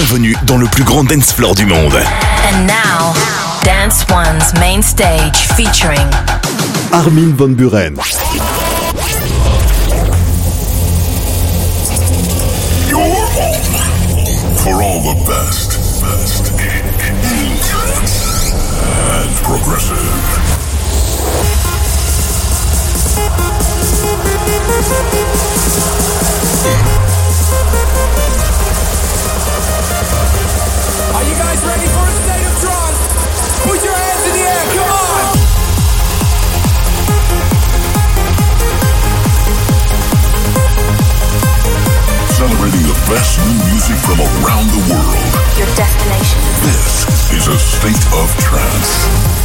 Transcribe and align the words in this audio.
Bienvenue 0.00 0.36
dans 0.44 0.58
le 0.58 0.66
plus 0.68 0.84
grand 0.84 1.02
dance 1.02 1.32
floor 1.32 1.56
du 1.56 1.66
monde. 1.66 1.92
And 1.92 2.68
now, 2.68 3.12
Dance 3.64 4.06
One's 4.08 4.54
main 4.60 4.80
stage 4.80 5.36
featuring 5.56 6.08
Armin 6.92 7.34
van 7.34 7.48
Buren. 7.48 7.96
Your 12.88 13.00
home 13.00 14.56
for 14.58 14.80
all 14.80 15.00
the 15.02 15.16
best, 15.26 15.80
best 16.00 16.52
and 19.02 19.34
progressive. 19.42 20.37
Best 43.08 43.38
new 43.40 43.54
music 43.72 43.96
from 44.04 44.20
around 44.20 44.68
the 44.68 44.92
world. 44.92 45.16
your 45.56 45.66
destination. 45.74 46.40
This 46.60 47.08
is 47.32 47.48
a 47.48 47.58
state 47.58 48.04
of 48.12 48.28
trance. 48.36 49.38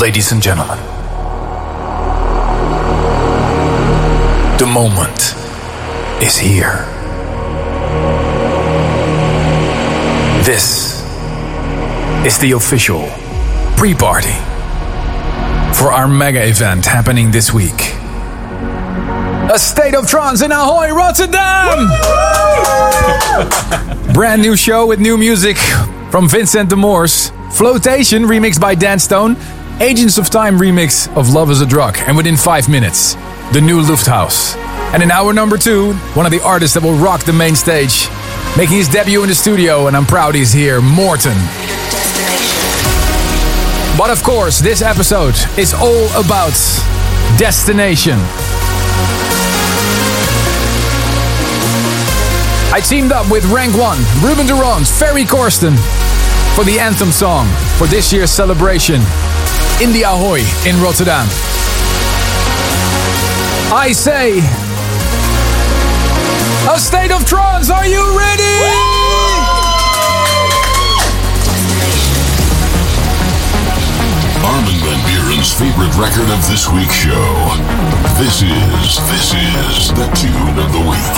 Ladies 0.00 0.30
and 0.30 0.40
gentlemen, 0.40 0.78
the 4.58 4.66
moment 4.66 5.34
is 6.22 6.36
here. 6.38 6.93
This 10.44 11.00
is 12.26 12.38
the 12.38 12.52
official 12.54 13.08
pre 13.78 13.94
party 13.94 14.34
for 15.74 15.90
our 15.90 16.06
mega 16.06 16.46
event 16.46 16.84
happening 16.84 17.30
this 17.30 17.54
week. 17.54 17.94
A 19.50 19.58
State 19.58 19.94
of 19.94 20.06
Trance 20.06 20.42
in 20.42 20.52
Ahoy, 20.52 20.90
Rotterdam! 20.92 21.88
Brand 24.12 24.42
new 24.42 24.54
show 24.54 24.86
with 24.86 25.00
new 25.00 25.16
music 25.16 25.56
from 26.10 26.28
Vincent 26.28 26.68
de 26.68 26.76
Moor's. 26.76 27.30
Flotation 27.54 28.24
remixed 28.24 28.60
by 28.60 28.74
Dan 28.74 28.98
Stone. 28.98 29.38
Agents 29.80 30.18
of 30.18 30.28
Time 30.28 30.58
remix 30.58 31.08
of 31.16 31.30
Love 31.30 31.50
is 31.50 31.62
a 31.62 31.66
Drug. 31.66 31.96
And 32.00 32.18
within 32.18 32.36
five 32.36 32.68
minutes, 32.68 33.14
the 33.54 33.62
new 33.62 33.80
Lufthaus. 33.80 34.56
And 34.92 35.02
in 35.02 35.10
hour 35.10 35.32
number 35.32 35.56
two, 35.56 35.94
one 36.12 36.26
of 36.26 36.32
the 36.32 36.42
artists 36.42 36.74
that 36.74 36.82
will 36.82 36.98
rock 36.98 37.24
the 37.24 37.32
main 37.32 37.56
stage. 37.56 38.08
Making 38.56 38.76
his 38.76 38.88
debut 38.88 39.20
in 39.22 39.28
the 39.28 39.34
studio, 39.34 39.88
and 39.88 39.96
I'm 39.96 40.06
proud 40.06 40.36
he's 40.36 40.52
here, 40.52 40.80
Morton. 40.80 41.36
But 43.98 44.10
of 44.10 44.22
course, 44.22 44.60
this 44.60 44.80
episode 44.80 45.34
is 45.58 45.74
all 45.74 46.06
about 46.14 46.54
destination. 47.36 48.16
I 52.72 52.80
teamed 52.80 53.10
up 53.10 53.28
with 53.28 53.44
Rank 53.46 53.76
1, 53.76 53.98
Ruben 54.22 54.46
de 54.46 54.54
Ronde, 54.54 54.86
Ferry 54.86 55.24
Corsten 55.24 55.74
for 56.54 56.62
the 56.62 56.78
anthem 56.78 57.10
song 57.10 57.48
for 57.76 57.88
this 57.88 58.12
year's 58.12 58.30
celebration 58.30 59.02
in 59.82 59.92
the 59.92 60.04
Ahoy 60.06 60.38
in 60.64 60.80
Rotterdam. 60.80 61.26
I 63.74 63.90
say, 63.92 64.38
a 66.70 66.78
state 66.78 67.03
of 67.14 67.24
trance, 67.24 67.70
are 67.70 67.86
you 67.86 68.02
ready? 68.18 68.42
Armin 74.42 74.78
Van 74.82 74.98
Buuren's 75.06 75.52
favorite 75.54 75.94
record 75.96 76.28
of 76.30 76.44
this 76.48 76.68
week's 76.68 76.94
show. 76.94 77.54
This 78.18 78.42
is, 78.42 78.98
this 79.10 79.32
is 79.32 79.92
the 79.94 80.06
tune 80.16 80.58
of 80.58 80.72
the 80.72 80.80
week. 80.90 81.14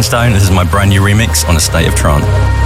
Is 0.00 0.08
This 0.08 0.44
is 0.44 0.50
my 0.50 0.64
brand 0.64 0.88
new 0.88 1.02
remix 1.02 1.46
on 1.46 1.56
A 1.56 1.60
State 1.60 1.86
of 1.86 1.94
Trance. 1.94 2.59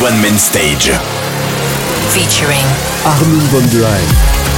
One 0.00 0.20
Main 0.22 0.38
Stage. 0.38 0.92
Featuring 2.14 2.64
Armin 3.04 3.40
van 3.50 3.68
Buuren. 3.68 4.57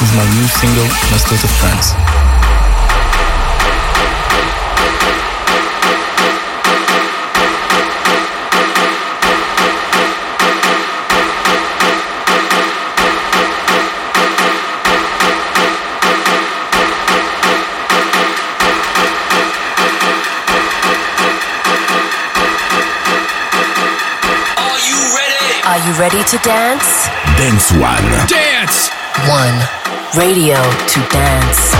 This 0.00 0.12
is 0.12 0.16
my 0.16 0.24
new 0.24 0.46
single, 0.48 0.84
My 1.10 1.18
State 1.18 1.44
of 1.44 1.50
Trance. 1.58 1.92
Are 24.56 24.78
you 24.80 24.96
ready 25.14 25.62
Are 25.66 25.86
you 25.86 25.92
ready 26.00 26.24
to 26.24 26.38
dance? 26.38 27.06
Dance 27.36 27.72
One. 27.72 28.28
Dance! 28.28 28.88
One. 29.28 29.79
Radio 30.16 30.56
to 30.88 31.08
dance. 31.08 31.79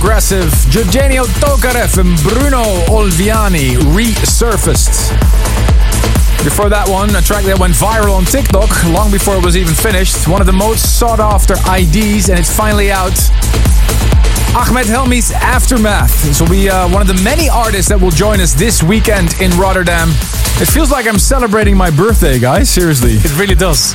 Progressive. 0.00 0.52
Eugenio 0.74 1.22
Tokarev 1.38 1.98
and 1.98 2.20
Bruno 2.24 2.64
Olviani 2.90 3.76
resurfaced. 3.94 5.14
Before 6.42 6.68
that 6.68 6.88
one, 6.88 7.14
a 7.14 7.22
track 7.22 7.44
that 7.44 7.60
went 7.60 7.74
viral 7.74 8.16
on 8.18 8.24
TikTok 8.24 8.68
long 8.90 9.12
before 9.12 9.36
it 9.36 9.44
was 9.44 9.56
even 9.56 9.72
finished. 9.72 10.26
One 10.26 10.40
of 10.40 10.48
the 10.48 10.52
most 10.52 10.98
sought 10.98 11.20
after 11.20 11.54
IDs, 11.70 12.28
and 12.28 12.40
it's 12.40 12.50
finally 12.50 12.90
out. 12.90 13.14
Ahmed 14.58 14.86
Helmy's 14.86 15.30
Aftermath. 15.30 16.24
This 16.24 16.40
will 16.40 16.50
be 16.50 16.68
uh, 16.68 16.90
one 16.90 17.00
of 17.00 17.06
the 17.06 17.20
many 17.22 17.48
artists 17.48 17.88
that 17.88 18.00
will 18.00 18.10
join 18.10 18.40
us 18.40 18.52
this 18.52 18.82
weekend 18.82 19.40
in 19.40 19.52
Rotterdam. 19.56 20.08
It 20.58 20.66
feels 20.66 20.90
like 20.90 21.06
I'm 21.06 21.20
celebrating 21.20 21.76
my 21.76 21.90
birthday, 21.90 22.40
guys. 22.40 22.68
Seriously. 22.68 23.14
It 23.14 23.38
really 23.38 23.54
does. 23.54 23.94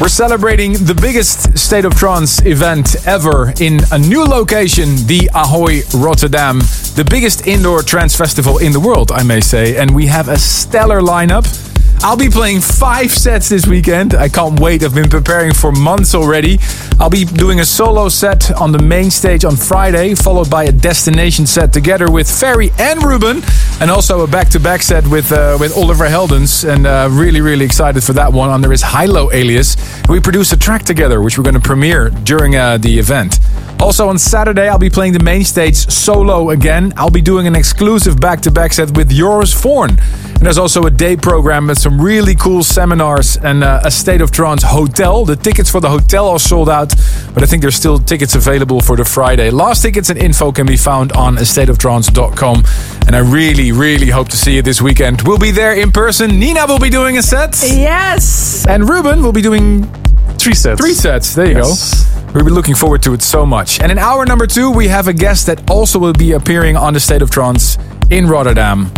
We're 0.00 0.06
celebrating 0.06 0.74
the 0.74 0.94
biggest 0.94 1.58
State 1.58 1.84
of 1.84 1.92
Trance 1.92 2.40
event 2.46 3.04
ever 3.04 3.52
in 3.60 3.80
a 3.90 3.98
new 3.98 4.22
location, 4.22 4.94
the 5.08 5.28
Ahoy 5.34 5.80
Rotterdam, 5.92 6.60
the 6.94 7.04
biggest 7.10 7.48
indoor 7.48 7.82
trance 7.82 8.14
festival 8.14 8.58
in 8.58 8.70
the 8.70 8.78
world, 8.78 9.10
I 9.10 9.24
may 9.24 9.40
say. 9.40 9.76
And 9.76 9.92
we 9.92 10.06
have 10.06 10.28
a 10.28 10.38
stellar 10.38 11.00
lineup. 11.00 11.67
I'll 12.00 12.16
be 12.16 12.28
playing 12.28 12.60
five 12.60 13.10
sets 13.10 13.48
this 13.48 13.66
weekend. 13.66 14.14
I 14.14 14.28
can't 14.28 14.58
wait. 14.60 14.84
I've 14.84 14.94
been 14.94 15.08
preparing 15.08 15.52
for 15.52 15.72
months 15.72 16.14
already. 16.14 16.58
I'll 17.00 17.10
be 17.10 17.24
doing 17.24 17.58
a 17.60 17.64
solo 17.64 18.08
set 18.08 18.52
on 18.52 18.70
the 18.70 18.78
main 18.78 19.10
stage 19.10 19.44
on 19.44 19.56
Friday, 19.56 20.14
followed 20.14 20.48
by 20.48 20.64
a 20.64 20.72
destination 20.72 21.44
set 21.44 21.72
together 21.72 22.10
with 22.10 22.30
Ferry 22.30 22.70
and 22.78 23.02
Ruben, 23.02 23.42
and 23.80 23.90
also 23.90 24.20
a 24.20 24.28
back-to-back 24.28 24.82
set 24.82 25.06
with 25.08 25.32
uh, 25.32 25.56
with 25.60 25.76
Oliver 25.76 26.06
Heldens. 26.06 26.68
And 26.68 26.86
uh, 26.86 27.08
really, 27.10 27.40
really 27.40 27.64
excited 27.64 28.04
for 28.04 28.12
that 28.12 28.32
one 28.32 28.50
under 28.50 28.70
his 28.70 28.82
HI-LO 28.82 29.32
alias. 29.32 29.76
We 30.08 30.20
produced 30.20 30.52
a 30.52 30.56
track 30.56 30.84
together, 30.84 31.20
which 31.20 31.36
we're 31.36 31.44
going 31.44 31.54
to 31.54 31.60
premiere 31.60 32.10
during 32.10 32.54
uh, 32.54 32.78
the 32.78 32.98
event. 32.98 33.40
Also 33.80 34.08
on 34.08 34.18
Saturday, 34.18 34.68
I'll 34.68 34.78
be 34.78 34.90
playing 34.90 35.12
the 35.12 35.22
main 35.22 35.44
stage 35.44 35.76
solo 35.76 36.50
again. 36.50 36.92
I'll 36.96 37.10
be 37.10 37.20
doing 37.20 37.46
an 37.46 37.54
exclusive 37.54 38.20
back-to-back 38.20 38.72
set 38.72 38.96
with 38.96 39.10
Joris 39.10 39.54
Voorn. 39.54 39.90
And 39.90 40.46
there's 40.46 40.58
also 40.58 40.82
a 40.84 40.90
day 40.90 41.16
program 41.16 41.68
with 41.68 41.78
some 41.78 42.00
really 42.00 42.34
cool 42.34 42.62
seminars 42.62 43.36
and 43.36 43.62
uh, 43.62 43.80
a 43.84 43.90
State 43.90 44.20
of 44.20 44.30
Trance 44.30 44.62
hotel. 44.64 45.24
The 45.24 45.36
tickets 45.36 45.70
for 45.70 45.80
the 45.80 45.88
hotel 45.88 46.28
are 46.28 46.38
sold 46.38 46.68
out, 46.68 46.94
but 47.34 47.42
I 47.42 47.46
think 47.46 47.62
there's 47.62 47.76
still 47.76 47.98
tickets 47.98 48.34
available 48.34 48.80
for 48.80 48.96
the 48.96 49.04
Friday. 49.04 49.50
Last 49.50 49.82
tickets 49.82 50.10
and 50.10 50.18
info 50.18 50.52
can 50.52 50.66
be 50.66 50.76
found 50.76 51.12
on 51.12 51.36
stateoftrance.com. 51.36 52.64
And 53.06 53.16
I 53.16 53.20
really, 53.20 53.72
really 53.72 54.10
hope 54.10 54.28
to 54.28 54.36
see 54.36 54.56
you 54.56 54.62
this 54.62 54.82
weekend. 54.82 55.22
We'll 55.22 55.38
be 55.38 55.50
there 55.50 55.74
in 55.74 55.92
person. 55.92 56.38
Nina 56.38 56.66
will 56.66 56.78
be 56.80 56.90
doing 56.90 57.16
a 57.16 57.22
set. 57.22 57.60
Yes. 57.62 58.66
And 58.66 58.88
Ruben 58.88 59.22
will 59.22 59.32
be 59.32 59.42
doing 59.42 59.90
Three 60.38 60.54
sets. 60.54 60.80
Three 60.80 60.94
sets. 60.94 61.34
There 61.34 61.46
you 61.46 61.56
Yes. 61.58 62.04
go. 62.04 62.32
We'll 62.34 62.44
be 62.44 62.50
looking 62.50 62.74
forward 62.74 63.02
to 63.02 63.14
it 63.14 63.22
so 63.22 63.44
much. 63.46 63.80
And 63.80 63.90
in 63.90 63.98
hour 63.98 64.24
number 64.26 64.46
two, 64.46 64.70
we 64.70 64.88
have 64.88 65.08
a 65.08 65.12
guest 65.12 65.46
that 65.46 65.68
also 65.70 65.98
will 65.98 66.12
be 66.12 66.32
appearing 66.32 66.76
on 66.76 66.92
the 66.94 67.00
State 67.00 67.22
of 67.22 67.30
Trance 67.30 67.78
in 68.10 68.26
Rotterdam. 68.28 68.90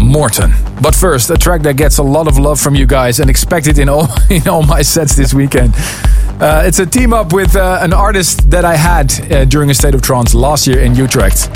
Morton. 0.00 0.52
But 0.80 0.94
first, 0.94 1.28
a 1.30 1.36
track 1.36 1.60
that 1.62 1.76
gets 1.76 1.98
a 1.98 2.02
lot 2.02 2.26
of 2.26 2.38
love 2.38 2.58
from 2.58 2.74
you 2.74 2.86
guys 2.86 3.20
and 3.20 3.28
expected 3.28 3.78
in 3.78 3.88
all 3.90 4.08
in 4.30 4.48
all 4.48 4.62
my 4.62 4.80
sets 4.82 5.14
this 5.14 5.34
weekend. 5.34 5.74
Uh, 6.40 6.62
it's 6.64 6.78
a 6.78 6.86
team 6.86 7.12
up 7.12 7.34
with 7.34 7.54
uh, 7.54 7.78
an 7.82 7.92
artist 7.92 8.50
that 8.50 8.64
I 8.64 8.74
had 8.74 9.12
uh, 9.30 9.44
during 9.44 9.68
a 9.68 9.74
State 9.74 9.94
of 9.94 10.00
Trance 10.00 10.34
last 10.34 10.66
year 10.66 10.80
in 10.80 10.94
Utrecht. 10.94 11.50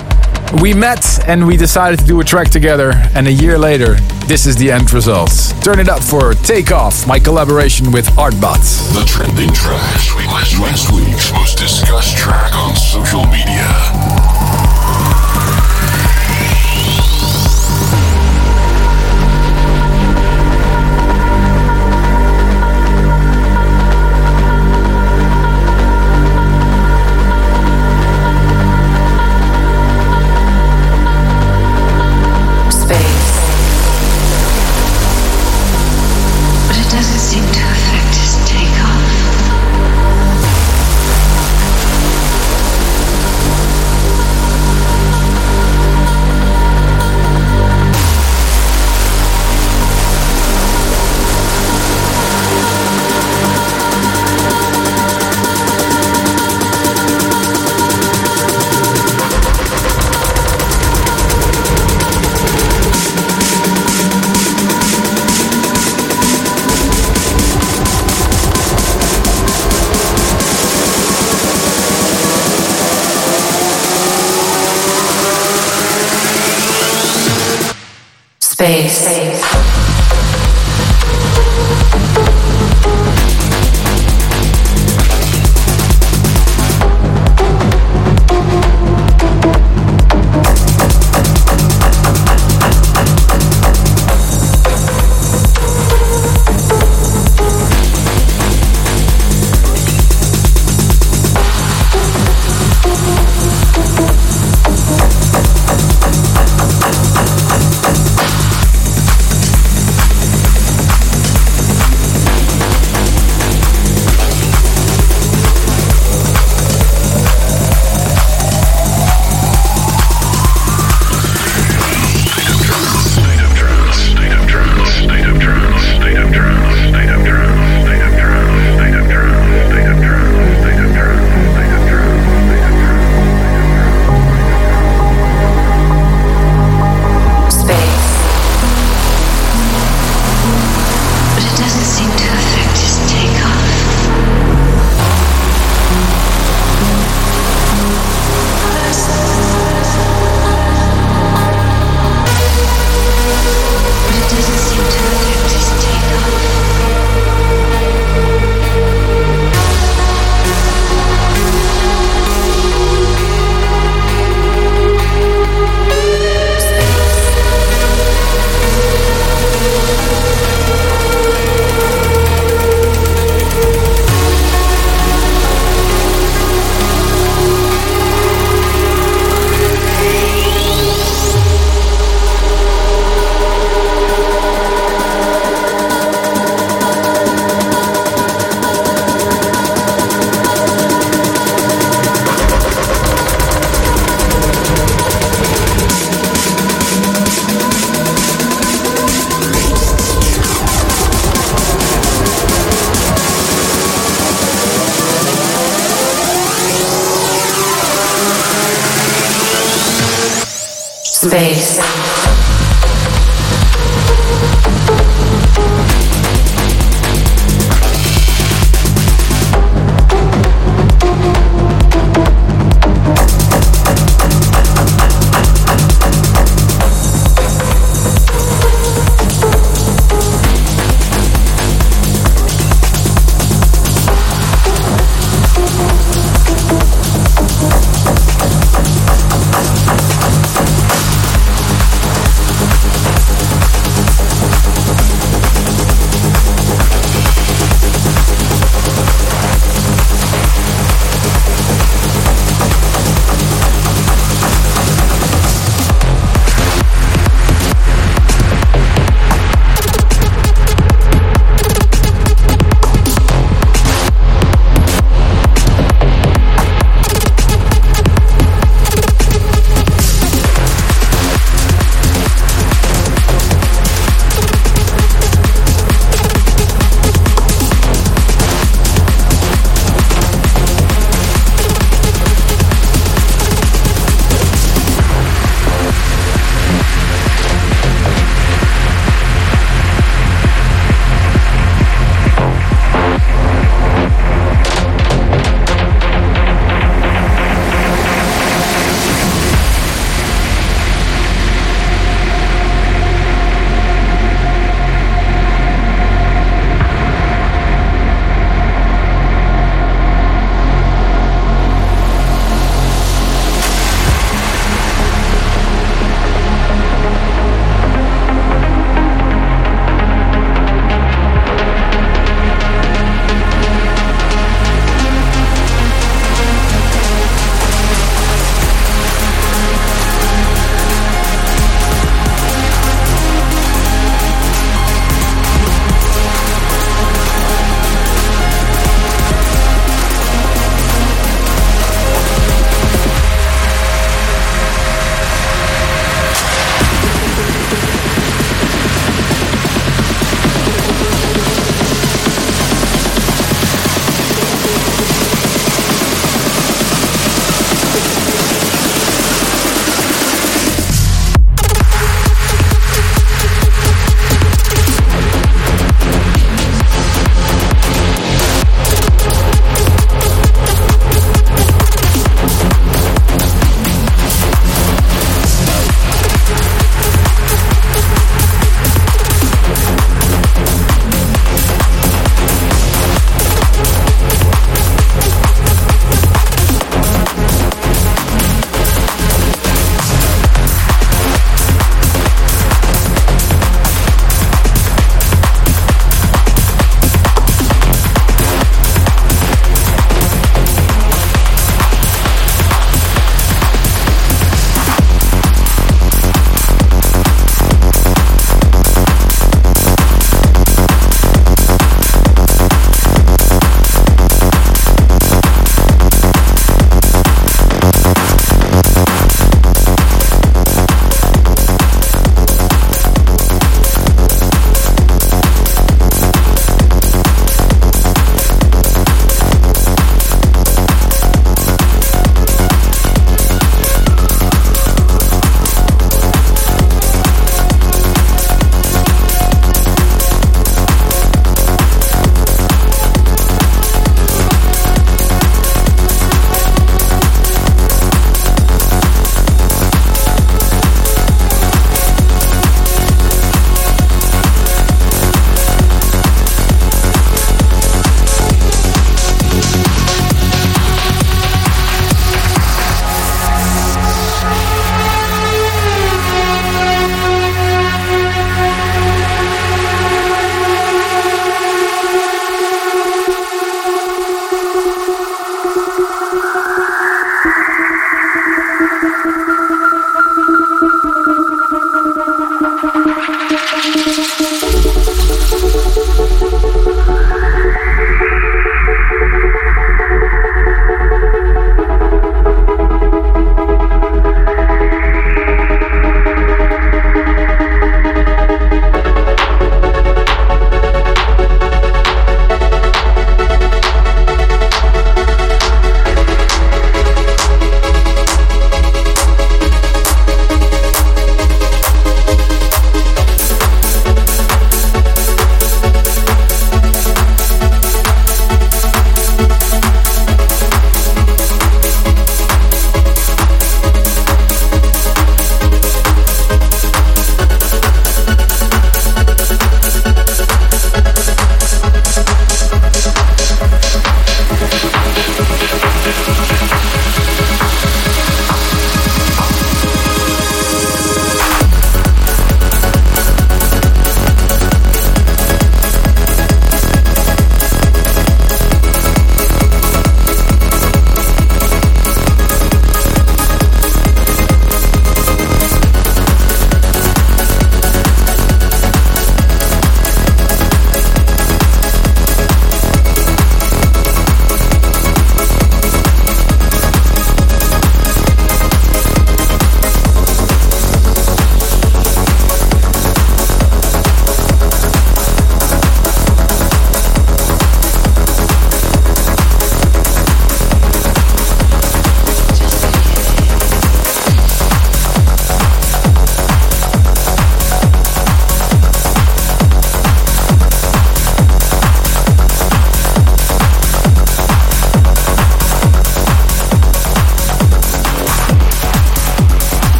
We 0.60 0.74
met 0.74 1.26
and 1.26 1.46
we 1.46 1.56
decided 1.56 2.00
to 2.00 2.04
do 2.04 2.20
a 2.20 2.24
track 2.24 2.50
together, 2.50 2.92
and 3.14 3.26
a 3.26 3.32
year 3.32 3.56
later, 3.56 3.94
this 4.26 4.44
is 4.44 4.56
the 4.56 4.70
end 4.70 4.92
result. 4.92 5.30
Turn 5.62 5.80
it 5.80 5.88
up 5.88 6.02
for 6.02 6.34
Take 6.34 6.70
Off, 6.70 7.06
my 7.06 7.18
collaboration 7.18 7.92
with 7.92 8.06
Artbot. 8.08 8.60
The 8.92 9.06
trending 9.06 9.54
track. 9.54 9.80
Last 10.60 10.92
week's 10.92 11.32
most 11.32 11.56
discussed 11.56 12.18
track 12.18 12.54
on 12.54 12.76
social 12.76 13.24
media. 13.24 14.13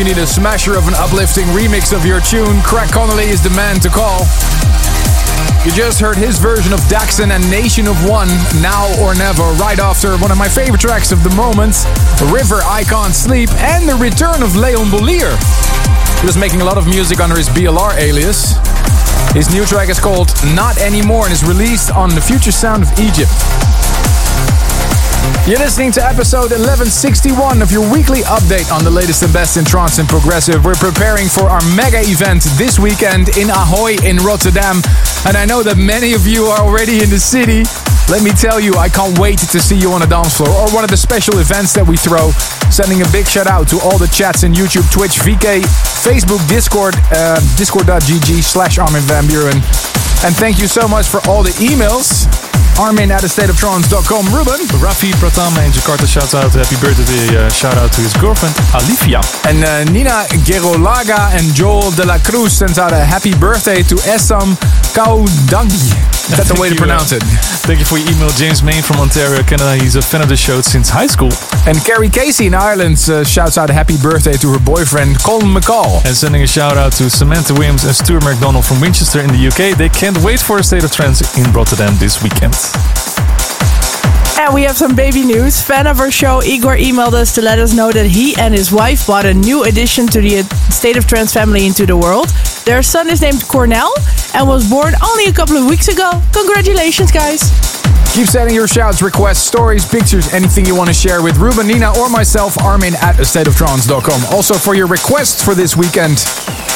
You 0.00 0.06
need 0.06 0.16
a 0.16 0.26
smasher 0.26 0.78
of 0.78 0.88
an 0.88 0.94
uplifting 0.94 1.44
remix 1.52 1.94
of 1.94 2.06
your 2.06 2.22
tune, 2.22 2.62
Craig 2.62 2.88
Connelly 2.90 3.28
is 3.28 3.42
the 3.42 3.50
man 3.50 3.78
to 3.80 3.90
call. 3.90 4.24
You 5.60 5.76
just 5.76 6.00
heard 6.00 6.16
his 6.16 6.38
version 6.38 6.72
of 6.72 6.80
Daxson 6.88 7.28
and 7.28 7.44
Nation 7.50 7.86
of 7.86 8.00
One, 8.08 8.28
Now 8.64 8.88
or 8.96 9.14
Never, 9.14 9.42
right 9.60 9.78
after 9.78 10.16
one 10.16 10.32
of 10.32 10.38
my 10.38 10.48
favorite 10.48 10.80
tracks 10.80 11.12
of 11.12 11.22
the 11.22 11.28
moment, 11.36 11.84
River 12.32 12.64
I 12.64 12.82
Can't 12.88 13.12
Sleep, 13.12 13.50
and 13.60 13.86
the 13.86 13.94
return 13.96 14.42
of 14.42 14.56
Leon 14.56 14.88
Bolier. 14.90 15.36
He 16.20 16.24
was 16.24 16.38
making 16.38 16.62
a 16.62 16.64
lot 16.64 16.78
of 16.78 16.86
music 16.86 17.20
under 17.20 17.36
his 17.36 17.50
BLR 17.50 17.92
alias. 17.98 18.56
His 19.36 19.52
new 19.52 19.66
track 19.66 19.90
is 19.90 20.00
called 20.00 20.32
Not 20.56 20.78
Anymore 20.78 21.24
and 21.24 21.32
is 21.34 21.44
released 21.44 21.92
on 21.92 22.08
the 22.08 22.22
Future 22.22 22.52
Sound 22.52 22.84
of 22.84 22.88
Egypt. 22.98 23.36
You're 25.48 25.58
listening 25.58 25.90
to 25.92 26.04
episode 26.04 26.52
1161 26.52 27.62
of 27.62 27.72
your 27.72 27.82
weekly 27.90 28.20
update 28.28 28.70
on 28.70 28.84
the 28.84 28.90
latest 28.90 29.22
and 29.22 29.32
best 29.32 29.56
in 29.56 29.64
trance 29.64 29.98
and 29.98 30.06
progressive. 30.06 30.64
We're 30.64 30.78
preparing 30.78 31.28
for 31.28 31.48
our 31.48 31.64
mega 31.74 31.98
event 32.04 32.44
this 32.60 32.78
weekend 32.78 33.34
in 33.36 33.48
Ahoy 33.48 33.96
in 34.04 34.18
Rotterdam. 34.18 34.84
And 35.24 35.40
I 35.40 35.46
know 35.48 35.64
that 35.64 35.80
many 35.80 36.12
of 36.12 36.26
you 36.26 36.44
are 36.52 36.60
already 36.60 37.02
in 37.02 37.08
the 37.08 37.18
city. 37.18 37.64
Let 38.12 38.22
me 38.22 38.30
tell 38.36 38.60
you, 38.60 38.76
I 38.76 38.88
can't 38.92 39.18
wait 39.18 39.40
to 39.50 39.58
see 39.58 39.80
you 39.80 39.90
on 39.96 40.02
a 40.02 40.06
dance 40.06 40.36
floor 40.36 40.52
or 40.52 40.68
one 40.76 40.84
of 40.84 40.90
the 40.90 41.00
special 41.00 41.40
events 41.40 41.72
that 41.72 41.88
we 41.88 41.96
throw. 41.96 42.30
Sending 42.68 43.00
a 43.00 43.08
big 43.08 43.26
shout 43.26 43.48
out 43.48 43.66
to 43.72 43.80
all 43.80 43.96
the 43.96 44.12
chats 44.12 44.44
in 44.44 44.52
YouTube, 44.52 44.86
Twitch, 44.92 45.24
VK, 45.24 45.64
Facebook, 46.04 46.44
Discord, 46.52 46.94
uh, 47.16 47.40
discord.gg 47.56 48.28
slash 48.44 48.78
Armin 48.78 49.02
van 49.08 49.24
Buuren. 49.24 49.58
And 50.22 50.36
thank 50.36 50.60
you 50.60 50.68
so 50.68 50.86
much 50.86 51.08
for 51.08 51.24
all 51.26 51.42
the 51.42 51.56
emails. 51.64 52.28
Armin 52.80 53.10
at 53.10 53.20
thestateoftrance.com. 53.20 54.32
Ruben. 54.32 54.56
Rafi 54.80 55.12
Pratama 55.20 55.60
in 55.66 55.70
Jakarta 55.70 56.06
shouts 56.08 56.34
out 56.34 56.52
happy 56.52 56.76
birthday 56.80 57.36
uh, 57.36 57.50
shout 57.50 57.76
out 57.76 57.92
to 57.92 58.00
his 58.00 58.14
girlfriend 58.16 58.54
Alifia. 58.72 59.20
And 59.44 59.62
uh, 59.62 59.84
Nina 59.92 60.24
Gerolaga 60.48 61.28
and 61.36 61.54
Joel 61.54 61.90
de 61.90 62.06
la 62.06 62.18
Cruz 62.18 62.56
sends 62.56 62.78
out 62.78 62.92
a 62.92 63.04
happy 63.04 63.34
birthday 63.36 63.82
to 63.82 63.96
Essam 64.08 64.56
Kaudangi. 64.94 65.90
Is 66.30 66.38
that 66.38 66.46
the 66.46 66.58
way 66.60 66.68
to 66.68 66.74
you, 66.74 66.80
uh, 66.80 66.86
pronounce 66.86 67.10
it? 67.10 67.22
Thank 67.66 67.78
you 67.78 67.84
for 67.84 67.98
your 67.98 68.06
email, 68.10 68.30
James 68.38 68.62
Main 68.62 68.82
from 68.82 68.98
Ontario, 68.98 69.42
Canada. 69.42 69.74
He's 69.82 69.96
a 69.96 70.02
fan 70.02 70.22
of 70.22 70.28
the 70.28 70.36
show 70.36 70.60
since 70.60 70.88
high 70.88 71.06
school. 71.06 71.30
And 71.66 71.78
Carrie 71.84 72.08
Casey 72.08 72.46
in 72.46 72.54
Ireland 72.54 72.98
uh, 73.10 73.24
shouts 73.24 73.58
out 73.58 73.70
a 73.70 73.72
happy 73.72 73.96
birthday 73.98 74.34
to 74.38 74.48
her 74.52 74.58
boyfriend 74.58 75.18
Colin 75.22 75.50
McCall. 75.50 76.04
And 76.06 76.14
sending 76.14 76.42
a 76.42 76.46
shout 76.46 76.76
out 76.76 76.92
to 77.02 77.10
Samantha 77.10 77.54
Williams 77.54 77.84
and 77.84 77.94
Stuart 77.94 78.24
McDonald 78.24 78.64
from 78.64 78.80
Winchester 78.80 79.20
in 79.20 79.30
the 79.30 79.42
UK. 79.42 79.76
They 79.76 79.88
can't 79.88 80.18
wait 80.22 80.40
for 80.40 80.58
a 80.58 80.62
state 80.62 80.84
of 80.84 80.92
trance 80.92 81.22
in 81.38 81.50
Rotterdam 81.52 81.94
this 81.98 82.22
weekend. 82.22 82.54
And 84.38 84.54
we 84.54 84.62
have 84.62 84.76
some 84.76 84.96
baby 84.96 85.22
news. 85.22 85.60
Fan 85.60 85.86
of 85.86 86.00
our 86.00 86.10
show, 86.10 86.42
Igor 86.42 86.76
emailed 86.76 87.12
us 87.12 87.34
to 87.34 87.42
let 87.42 87.58
us 87.58 87.74
know 87.74 87.92
that 87.92 88.06
he 88.06 88.34
and 88.38 88.54
his 88.54 88.72
wife 88.72 89.06
bought 89.06 89.26
a 89.26 89.34
new 89.34 89.64
addition 89.64 90.06
to 90.08 90.20
the 90.20 90.42
State 90.70 90.96
of 90.96 91.06
Trance 91.06 91.32
family 91.34 91.66
into 91.66 91.84
the 91.84 91.96
world. 91.96 92.28
Their 92.70 92.84
son 92.84 93.10
is 93.10 93.20
named 93.20 93.42
Cornell 93.48 93.92
and 94.32 94.46
was 94.46 94.70
born 94.70 94.94
only 95.02 95.24
a 95.24 95.32
couple 95.32 95.56
of 95.56 95.66
weeks 95.66 95.88
ago. 95.88 96.22
Congratulations, 96.32 97.10
guys. 97.10 97.50
Keep 98.14 98.28
sending 98.28 98.54
your 98.54 98.68
shouts, 98.68 99.02
requests, 99.02 99.44
stories, 99.44 99.84
pictures, 99.84 100.32
anything 100.32 100.64
you 100.64 100.76
want 100.76 100.86
to 100.86 100.94
share 100.94 101.20
with 101.20 101.36
Ruben, 101.38 101.66
Nina, 101.66 101.92
or 101.98 102.08
myself, 102.08 102.56
Armin 102.62 102.94
at 103.02 103.16
astateoftrance.com. 103.16 104.32
Also, 104.32 104.54
for 104.54 104.76
your 104.76 104.86
requests 104.86 105.44
for 105.44 105.56
this 105.56 105.76
weekend, 105.76 106.24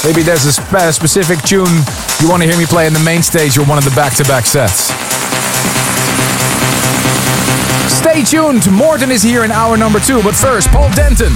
maybe 0.03 0.23
there's 0.23 0.45
a 0.47 0.53
spe- 0.53 0.75
uh, 0.75 0.91
specific 0.91 1.39
tune 1.43 1.71
you 2.19 2.29
want 2.29 2.43
to 2.43 2.49
hear 2.49 2.59
me 2.59 2.67
play 2.67 2.89
in 2.89 2.93
the 2.93 3.05
main 3.07 3.23
stage 3.23 3.57
or 3.57 3.63
one 3.63 3.79
of 3.79 3.85
the 3.85 3.95
back 3.95 4.17
to 4.17 4.25
back 4.25 4.47
sets. 4.47 4.91
Stay 7.87 8.25
tuned. 8.25 8.69
Morton 8.69 9.13
is 9.13 9.23
here 9.23 9.45
in 9.45 9.53
hour 9.53 9.77
number 9.77 10.01
two, 10.01 10.21
but 10.25 10.35
first, 10.35 10.71
Paul 10.71 10.91
Denton. 10.97 11.33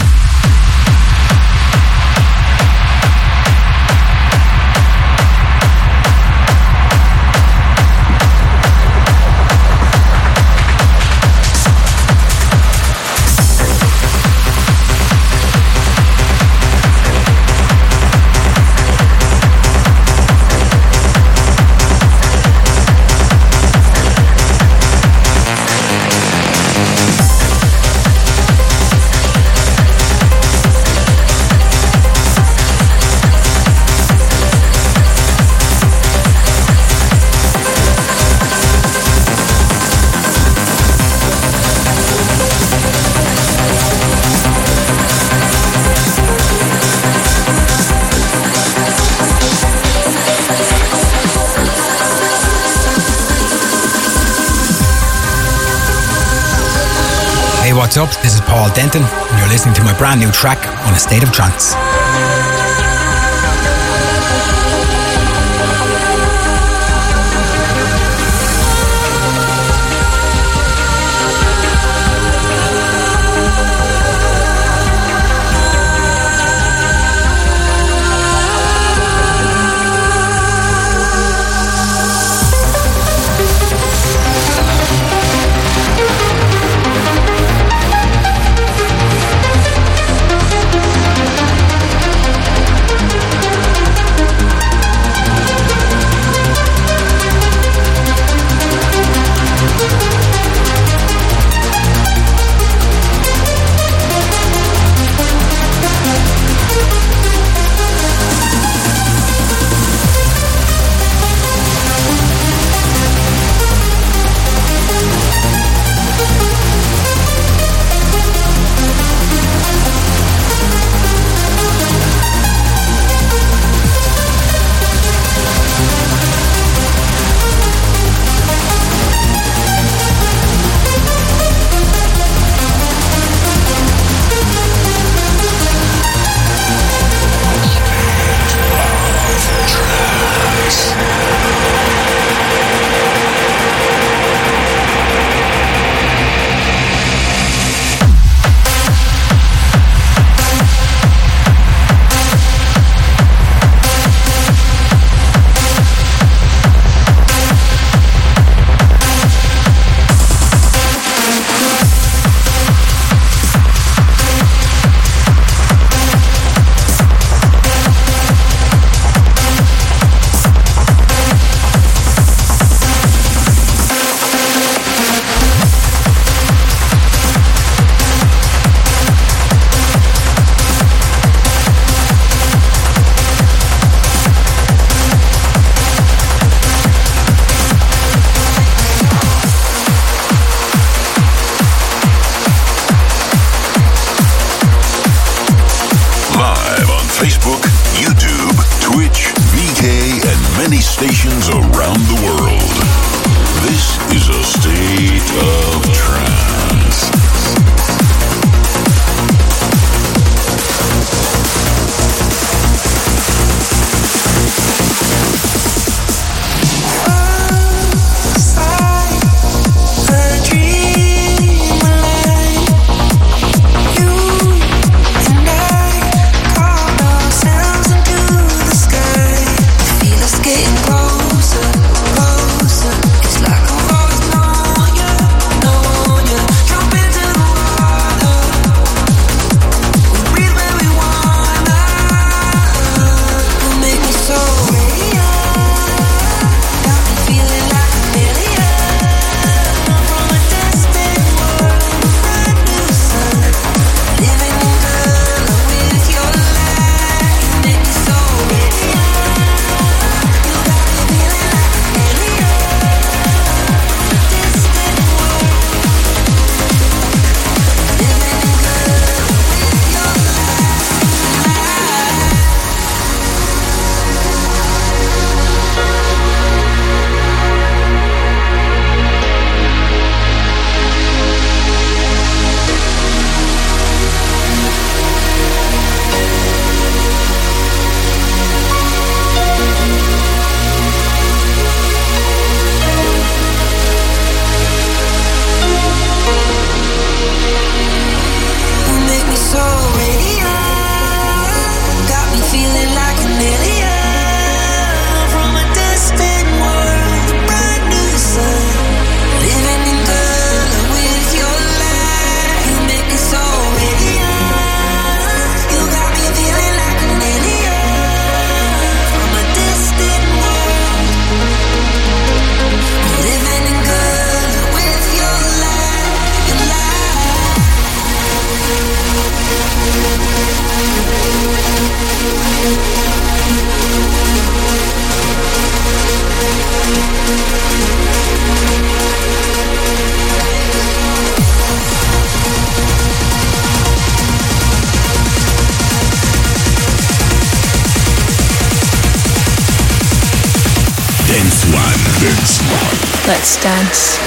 What's 58.01 58.17
up? 58.17 58.23
This 58.23 58.35
is 58.35 58.41
Paul 58.43 58.73
Denton, 58.75 59.03
and 59.03 59.39
you're 59.39 59.49
listening 59.49 59.75
to 59.75 59.83
my 59.83 59.97
brand 59.97 60.21
new 60.21 60.31
track 60.31 60.59
on 60.87 60.95
A 60.95 60.99
State 60.99 61.23
of 61.23 61.33
Trance. 61.33 61.75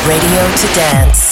Radio 0.08 0.50
to 0.56 0.68
dance. 0.74 1.31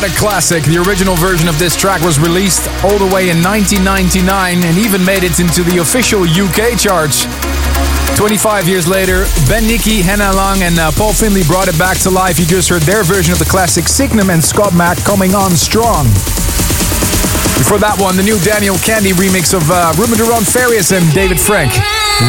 What 0.00 0.16
a 0.16 0.16
classic. 0.16 0.64
The 0.64 0.80
original 0.80 1.12
version 1.14 1.44
of 1.46 1.58
this 1.58 1.76
track 1.76 2.00
was 2.00 2.18
released 2.18 2.64
all 2.80 2.96
the 2.96 3.12
way 3.12 3.28
in 3.28 3.44
1999 3.44 4.24
and 4.64 4.78
even 4.80 5.04
made 5.04 5.28
it 5.28 5.36
into 5.36 5.60
the 5.60 5.84
official 5.84 6.24
UK 6.24 6.72
charts. 6.72 7.28
25 8.16 8.64
years 8.64 8.88
later, 8.88 9.28
Ben 9.44 9.68
Nicky, 9.68 10.00
Hannah 10.00 10.32
Laing, 10.32 10.64
and 10.64 10.80
uh, 10.80 10.88
Paul 10.96 11.12
Finley 11.12 11.44
brought 11.44 11.68
it 11.68 11.76
back 11.76 12.00
to 12.00 12.08
life. 12.08 12.40
You 12.40 12.48
just 12.48 12.72
heard 12.72 12.80
their 12.88 13.04
version 13.04 13.36
of 13.36 13.38
the 13.38 13.44
classic 13.44 13.92
Signum 13.92 14.32
and 14.32 14.40
Scott 14.40 14.72
Mac 14.72 14.96
coming 15.04 15.36
on 15.36 15.52
strong. 15.52 16.08
Before 17.60 17.76
that 17.84 18.00
one, 18.00 18.16
the 18.16 18.24
new 18.24 18.40
Daniel 18.40 18.80
Kandi 18.80 19.12
remix 19.12 19.52
of 19.52 19.68
uh, 19.68 19.92
Ruben 20.00 20.16
de 20.16 20.24
Ronde 20.24 20.48
Farius 20.48 20.96
and 20.96 21.04
David 21.12 21.36
Frank, 21.36 21.76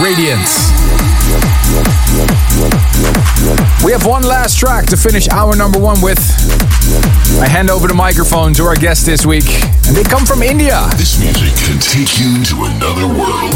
Radiance. 0.03 0.67
We 3.79 3.95
have 3.95 4.03
one 4.03 4.27
last 4.27 4.59
track 4.59 4.87
to 4.91 4.97
finish 4.97 5.31
our 5.31 5.55
number 5.55 5.79
one 5.79 6.03
with. 6.03 6.19
I 7.41 7.47
hand 7.47 7.69
over 7.69 7.87
the 7.87 7.93
microphone 7.93 8.53
to 8.55 8.63
our 8.63 8.75
guest 8.75 9.05
this 9.05 9.25
week, 9.25 9.47
and 9.87 9.95
they 9.95 10.03
come 10.03 10.25
from 10.25 10.43
India. 10.43 10.87
This 10.97 11.19
music 11.19 11.55
can 11.63 11.79
take 11.79 12.19
you 12.19 12.43
to 12.51 12.55
another 12.67 13.07
world. 13.07 13.55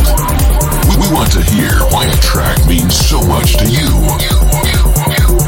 We, 0.87 0.95
we 1.03 1.07
want 1.13 1.31
to 1.33 1.41
hear 1.43 1.71
why 1.91 2.05
a 2.07 2.17
track 2.17 2.57
means 2.67 2.95
so 2.95 3.21
much 3.21 3.57
to 3.57 3.65
you. 3.67 3.89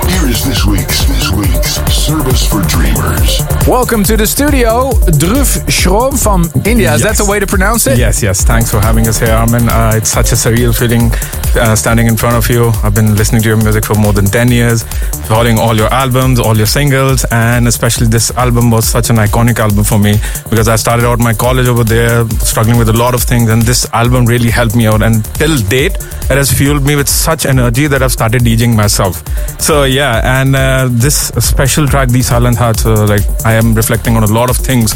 Here 0.07 0.27
is 0.29 0.43
this 0.45 0.65
week's 0.65 1.05
this 1.05 1.31
week's 1.31 1.75
service 1.93 2.45
for 2.45 2.61
dreamers. 2.63 3.41
Welcome 3.67 4.03
to 4.05 4.17
the 4.17 4.27
studio, 4.27 4.91
Dhruv 5.17 5.65
Shrom 5.67 6.21
from 6.21 6.45
India. 6.65 6.93
Is 6.93 7.03
that 7.03 7.17
the 7.17 7.25
way 7.25 7.39
to 7.39 7.47
pronounce 7.47 7.87
it? 7.87 7.97
Yes, 7.97 8.21
yes. 8.21 8.43
Thanks 8.43 8.69
for 8.69 8.79
having 8.79 9.07
us 9.07 9.19
here, 9.19 9.31
Armin. 9.31 9.69
Uh, 9.69 9.93
it's 9.95 10.09
such 10.09 10.31
a 10.31 10.35
surreal 10.35 10.77
feeling 10.77 11.09
uh, 11.55 11.75
standing 11.75 12.07
in 12.07 12.17
front 12.17 12.35
of 12.35 12.49
you. 12.49 12.71
I've 12.83 12.93
been 12.93 13.15
listening 13.15 13.41
to 13.43 13.47
your 13.47 13.57
music 13.57 13.85
for 13.85 13.95
more 13.95 14.13
than 14.13 14.25
10 14.25 14.51
years, 14.51 14.83
following 15.27 15.57
all 15.57 15.75
your 15.75 15.87
albums, 15.93 16.39
all 16.39 16.55
your 16.57 16.65
singles, 16.65 17.25
and 17.31 17.67
especially 17.67 18.07
this 18.07 18.31
album 18.31 18.71
was 18.71 18.87
such 18.87 19.09
an 19.09 19.17
iconic 19.17 19.59
album 19.59 19.83
for 19.83 19.99
me 19.99 20.15
because 20.49 20.67
I 20.67 20.75
started 20.75 21.05
out 21.05 21.19
my 21.19 21.33
college 21.33 21.67
over 21.67 21.83
there, 21.83 22.27
struggling 22.29 22.77
with 22.77 22.89
a 22.89 22.93
lot 22.93 23.13
of 23.13 23.23
things, 23.23 23.49
and 23.49 23.61
this 23.61 23.87
album 23.93 24.25
really 24.25 24.49
helped 24.49 24.75
me 24.75 24.87
out. 24.87 25.01
And 25.01 25.23
till 25.35 25.57
date, 25.57 25.95
it 26.29 26.37
has 26.37 26.51
fueled 26.51 26.85
me 26.85 26.95
with 26.95 27.07
such 27.07 27.45
energy 27.45 27.87
that 27.87 28.01
I've 28.03 28.11
started 28.11 28.41
DJing 28.41 28.75
myself. 28.75 29.23
So, 29.61 29.83
yeah, 29.83 30.41
and 30.41 30.55
uh, 30.55 30.87
this 30.91 31.27
special 31.39 31.87
track, 31.87 32.09
These 32.09 32.27
Silent 32.27 32.57
Hearts, 32.57 32.85
uh, 32.85 33.05
like 33.07 33.21
I 33.45 33.53
am 33.53 33.73
reflecting 33.73 34.15
on 34.15 34.23
a 34.23 34.27
lot 34.27 34.49
of 34.49 34.57
things 34.57 34.93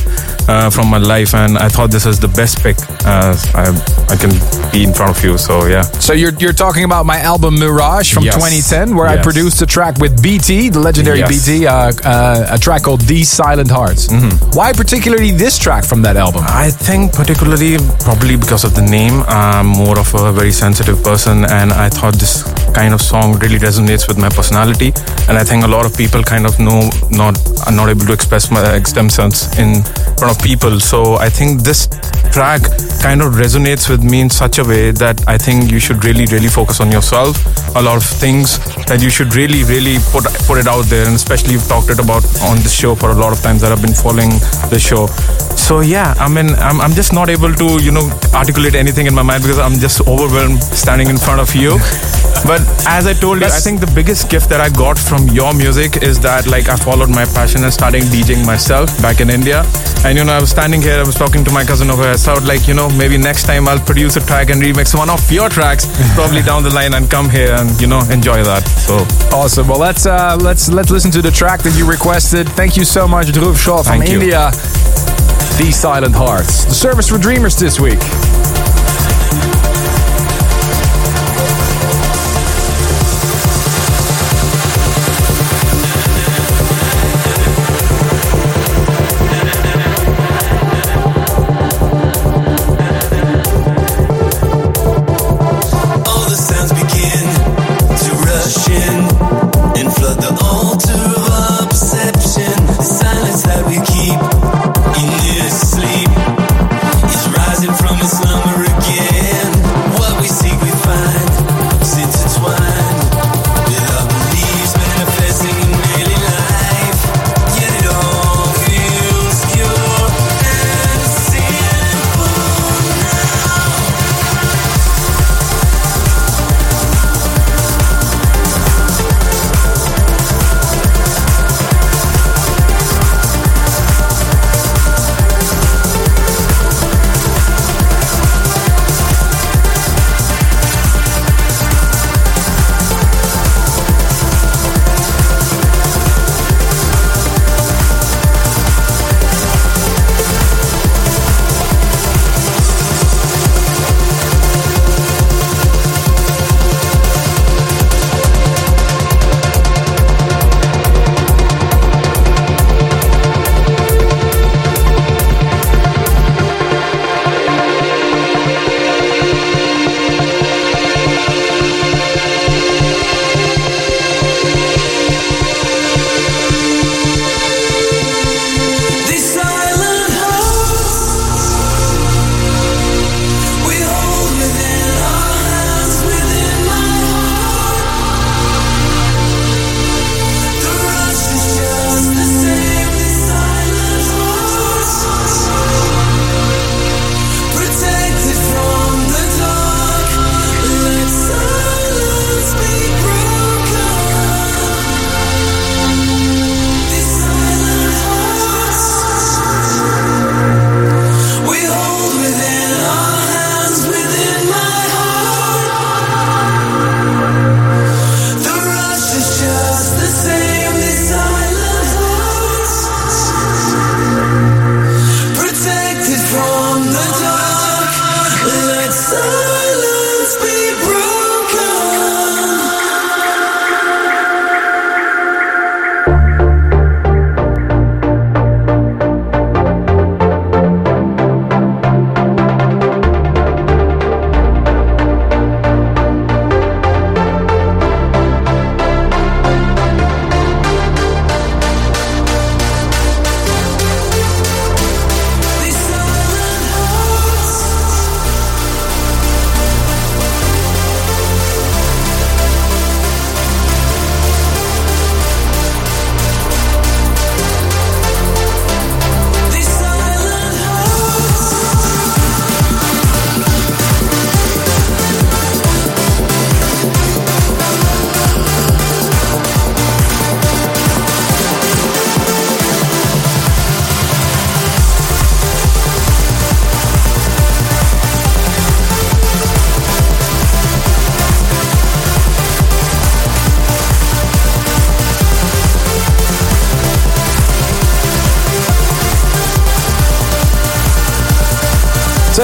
uh, 0.50 0.70
from 0.70 0.90
my 0.90 0.98
life, 0.98 1.34
and 1.34 1.58
I 1.58 1.70
thought 1.70 1.92
this 1.92 2.06
is 2.06 2.20
the 2.20 2.28
best 2.28 2.62
pick 2.62 2.78
uh, 3.06 3.36
I, 3.56 3.70
I 4.10 4.16
can 4.16 4.32
be 4.72 4.84
in 4.84 4.94
front 4.94 5.18
of 5.18 5.24
you. 5.24 5.38
So 5.38 5.66
yeah. 5.66 5.82
So 5.82 6.14
you're 6.14 6.32
you're 6.42 6.54
talking 6.54 6.84
about 6.84 7.06
my 7.06 7.20
album 7.20 7.56
Mirage 7.60 8.14
from 8.14 8.24
Yes. 8.24 8.36
2010, 8.36 8.96
where 8.96 9.08
I 9.08 9.22
produced 9.22 9.62
a 9.62 9.66
track 9.66 9.98
with 10.00 10.22
BT, 10.22 10.70
the 10.70 10.80
legendary 10.80 11.20
Yes. 11.20 11.30
BT, 11.46 11.68
uh, 11.68 11.92
uh, 12.04 12.48
a 12.56 12.58
track 12.58 12.84
called 12.84 13.02
These 13.02 13.30
Silent 13.30 13.70
Hearts. 13.70 14.08
Mm-hmm. 14.08 14.52
Why 14.58 14.74
particularly 14.74 15.32
this 15.32 15.58
track 15.58 15.84
from 15.86 16.02
that 16.02 16.18
album? 16.18 16.44
I 16.48 16.70
think 16.72 17.14
particularly 17.14 17.78
probably 18.00 18.36
because 18.38 18.64
of 18.64 18.74
the 18.76 18.82
name. 18.82 19.24
I'm 19.28 19.68
more 19.68 20.00
of 20.00 20.14
a 20.16 20.32
very 20.32 20.52
sensitive 20.52 21.04
person, 21.04 21.46
and 21.46 21.72
I 21.72 21.90
thought 21.90 22.16
this 22.16 22.44
kind 22.74 22.94
of 22.94 23.02
song 23.02 23.38
really 23.40 23.60
resonates 23.60 24.08
with 24.08 24.18
my 24.18 24.30
personality. 24.30 24.94
And 25.28 25.38
I 25.38 25.44
think 25.44 25.64
a 25.64 25.68
lot 25.68 25.86
of 25.86 25.96
people 25.96 26.24
kind 26.24 26.46
of 26.46 26.60
know 26.60 26.90
not 27.10 27.38
are 27.68 27.72
not 27.72 27.90
able 27.90 28.06
to 28.08 28.14
express 28.14 28.50
my 28.52 28.80
themselves 28.94 29.48
in 29.58 29.84
front 30.18 30.36
of 30.36 30.42
people. 30.44 30.80
So 30.80 31.16
I 31.16 31.30
think 31.30 31.62
this 31.62 31.88
track 32.32 32.62
kind 33.02 33.22
of 33.22 33.34
resonates 33.34 33.90
with 33.90 34.04
me 34.04 34.22
in 34.22 34.30
such 34.30 34.58
a 34.60 34.64
way 34.64 34.92
that 34.92 35.28
I 35.28 35.38
think 35.38 35.72
you 35.72 35.80
should 35.80 36.04
really, 36.06 36.26
really 36.32 36.48
focus 36.48 36.80
on 36.80 36.92
yourself. 36.92 37.38
A 37.76 37.82
lot 37.82 37.98
of 37.98 38.04
things 38.04 38.60
that 38.86 39.02
you 39.02 39.10
should 39.10 39.36
really, 39.36 39.64
really 39.64 39.98
put 40.12 40.24
put 40.48 40.58
it 40.58 40.68
out 40.68 40.86
there, 40.86 41.06
and 41.06 41.16
especially 41.16 41.54
you've 41.54 41.68
talked 41.68 41.90
it 41.90 42.00
about 42.00 42.24
on 42.42 42.58
the 42.64 42.72
show 42.72 42.96
for 42.96 43.12
a 43.12 43.16
lot 43.16 43.32
of 43.32 43.42
times 43.42 43.62
that 43.62 43.72
I've 43.72 43.82
been 43.82 43.94
following 43.94 44.32
the 44.72 44.80
show. 44.80 45.08
So 45.56 45.80
yeah, 45.82 46.16
I 46.20 46.28
mean, 46.28 46.50
I'm, 46.56 46.82
I'm 46.82 46.92
just 46.92 47.14
not 47.14 47.30
able 47.30 47.54
to, 47.54 47.68
you 47.82 47.92
know, 47.92 48.10
articulate 48.34 48.76
anything 48.76 49.08
in 49.08 49.14
my 49.14 49.22
mind 49.22 49.44
because 49.44 49.60
I'm 49.60 49.76
just 49.76 50.02
overwhelmed 50.08 50.64
standing 50.64 51.08
in 51.08 51.18
front 51.18 51.40
of 51.40 51.56
you. 51.56 51.78
But 52.42 52.62
as 52.88 53.06
I 53.06 53.14
told 53.14 53.40
you, 53.40 53.46
I 53.46 53.50
think 53.50 53.82
the 53.82 53.92
biggest 53.94 54.30
gift 54.30 54.50
that 54.50 54.60
I 54.60 54.70
got 54.70 54.98
from 54.98 55.28
your 55.30 55.54
music 55.54 56.02
is 56.02 56.20
that 56.22 56.48
like 56.48 56.70
I 56.70 56.76
followed 56.76 57.10
my 57.10 57.26
passion 57.38 57.64
and 57.64 57.72
starting 57.72 58.02
DJing 58.10 58.46
myself 58.48 58.90
back 59.02 59.22
in 59.22 59.30
India. 59.30 59.62
And 60.04 60.18
you 60.18 60.26
know, 60.26 60.34
I 60.34 60.42
was 60.42 60.50
standing 60.50 60.82
here, 60.82 60.98
I 60.98 61.06
was 61.06 61.14
talking 61.14 61.46
to 61.46 61.52
my 61.52 61.64
cousin 61.64 61.92
over 61.92 62.02
here. 62.02 62.18
So 62.18 62.32
I 62.32 62.36
thought 62.36 62.48
like, 62.48 62.68
you 62.68 62.74
know, 62.74 62.90
maybe 62.98 63.18
next 63.18 63.46
time 63.46 63.68
I'll 63.68 63.84
produce 63.86 64.16
a 64.18 64.26
track 64.26 64.50
and 64.50 64.60
remix 64.62 64.98
one 64.98 65.10
of 65.12 65.22
your 65.32 65.50
tracks, 65.50 65.86
probably 66.22 66.44
down 66.44 66.62
the 66.62 66.70
line 66.70 66.94
and 66.94 67.10
come 67.10 67.28
here 67.28 67.56
and, 67.56 67.82
you 67.82 67.88
know, 67.88 68.00
enjoy 68.12 68.44
that. 68.44 68.62
So 68.86 68.98
Awesome. 69.36 69.68
Well, 69.68 69.80
let's 69.80 70.06
uh, 70.06 70.38
let's 70.40 70.70
let's 70.70 70.92
listen 70.92 71.10
to 71.12 71.22
the 71.22 71.32
track 71.32 71.64
that 71.64 71.76
you 71.76 71.90
requested. 71.90 72.48
Thank 72.50 72.78
you 72.78 72.86
so 72.86 73.08
much, 73.08 73.28
Dhruv 73.28 73.58
Shaw 73.58 73.82
from 73.82 73.98
Thank 73.98 74.10
you. 74.12 74.20
India. 74.20 74.52
These 75.58 75.78
Silent 75.78 76.14
Hearts, 76.16 76.66
the 76.66 76.76
service 76.76 77.10
for 77.10 77.18
dreamers 77.18 77.56
this 77.56 77.80
week. 77.80 78.00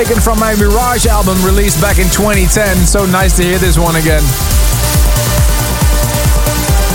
Taken 0.08 0.24
from 0.24 0.40
my 0.40 0.56
Mirage 0.56 1.06
album 1.06 1.36
released 1.44 1.82
back 1.82 2.00
in 2.00 2.08
2010. 2.08 2.88
So 2.88 3.06
nice 3.06 3.36
to 3.36 3.44
hear 3.44 3.58
this 3.60 3.78
one 3.78 4.00
again. 4.00 4.24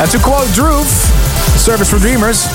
And 0.00 0.08
to 0.08 0.16
quote 0.16 0.48
Dhruv, 0.56 0.88
Service 1.60 1.90
for 1.90 1.98
Dreamers, 1.98 2.48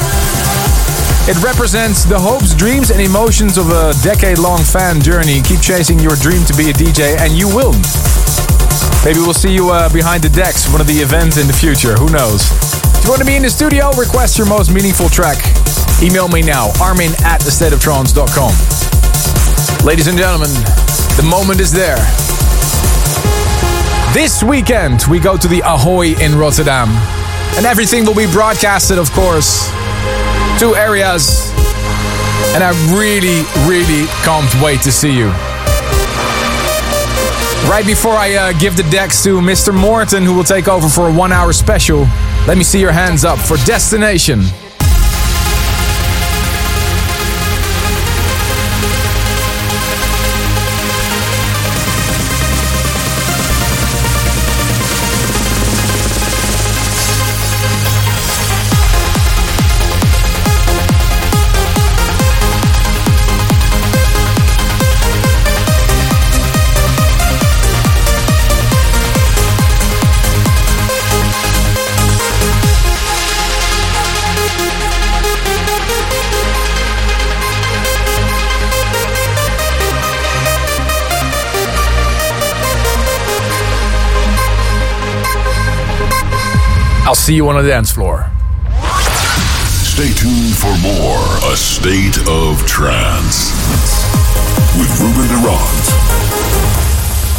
it 1.30 1.38
represents 1.45 2.05
the 2.05 2.18
hopes, 2.18 2.55
dreams, 2.55 2.89
and 2.89 2.99
emotions 2.99 3.60
of 3.60 3.70
a 3.70 3.93
decade 4.01 4.39
long 4.39 4.58
fan 4.58 4.99
journey. 4.99 5.45
Keep 5.45 5.62
chasing 5.62 5.99
your 5.99 6.16
dream 6.18 6.41
to 6.49 6.58
be 6.58 6.72
a 6.72 6.74
DJ, 6.74 7.22
and 7.22 7.38
you 7.38 7.45
will. 7.53 7.78
Maybe 9.05 9.22
we'll 9.22 9.38
see 9.38 9.53
you 9.53 9.70
uh, 9.70 9.93
behind 9.93 10.24
the 10.24 10.34
decks, 10.34 10.66
one 10.74 10.82
of 10.82 10.88
the 10.88 11.05
events 11.05 11.38
in 11.38 11.45
the 11.45 11.53
future. 11.53 11.93
Who 12.01 12.10
knows? 12.10 12.49
If 12.97 13.05
you 13.05 13.14
want 13.14 13.22
to 13.22 13.30
be 13.30 13.38
in 13.38 13.43
the 13.45 13.53
studio, 13.53 13.93
request 13.93 14.39
your 14.39 14.49
most 14.49 14.74
meaningful 14.74 15.08
track. 15.08 15.38
Email 16.01 16.28
me 16.28 16.41
now, 16.41 16.74
armin 16.82 17.14
at 17.22 17.45
thestateoftrance.com. 17.45 18.76
Ladies 19.84 20.08
and 20.08 20.18
gentlemen, 20.18 20.49
the 21.18 21.28
moment 21.30 21.62
is 21.62 21.72
there. 21.72 21.97
This 24.14 24.43
weekend, 24.43 25.03
we 25.10 25.20
go 25.20 25.38
to 25.38 25.47
the 25.47 25.62
Ahoy 25.66 26.16
in 26.20 26.36
Rotterdam. 26.36 26.89
And 27.55 27.66
everything 27.66 28.05
will 28.05 28.16
be 28.16 28.26
broadcasted, 28.32 28.97
of 28.97 29.12
course. 29.12 29.70
Two 30.60 30.76
areas. 30.76 31.51
And 32.53 32.64
I 32.64 32.72
really, 32.93 33.45
really 33.68 34.08
can't 34.24 34.64
wait 34.64 34.82
to 34.82 34.91
see 34.91 35.16
you. 35.16 35.28
Right 37.70 37.84
before 37.86 38.14
I 38.14 38.34
uh, 38.36 38.53
give 38.53 38.78
the 38.78 38.84
decks 38.84 39.24
to 39.24 39.39
Mr. 39.39 39.74
Morten, 39.74 40.24
who 40.24 40.34
will 40.34 40.43
take 40.43 40.68
over 40.68 40.88
for 40.88 41.10
a 41.10 41.14
one 41.14 41.32
hour 41.32 41.51
special, 41.51 42.08
let 42.47 42.58
me 42.58 42.64
see 42.64 42.80
your 42.80 42.91
hands 42.91 43.26
up 43.26 43.39
for 43.39 43.58
Destination. 43.66 44.41
I'll 87.08 87.16
see 87.16 87.36
you 87.36 87.47
on 87.47 87.55
the 87.55 87.66
dance 87.66 87.89
floor. 87.89 88.30
Stay 89.95 90.12
tuned 90.12 90.53
for 90.58 90.76
more 90.84 91.24
A 91.49 91.55
State 91.55 92.18
of 92.28 92.60
Trance 92.68 93.53
with 94.78 94.91
Ruben 94.99 95.26
de 95.30 95.36
Ronde. 95.36 95.88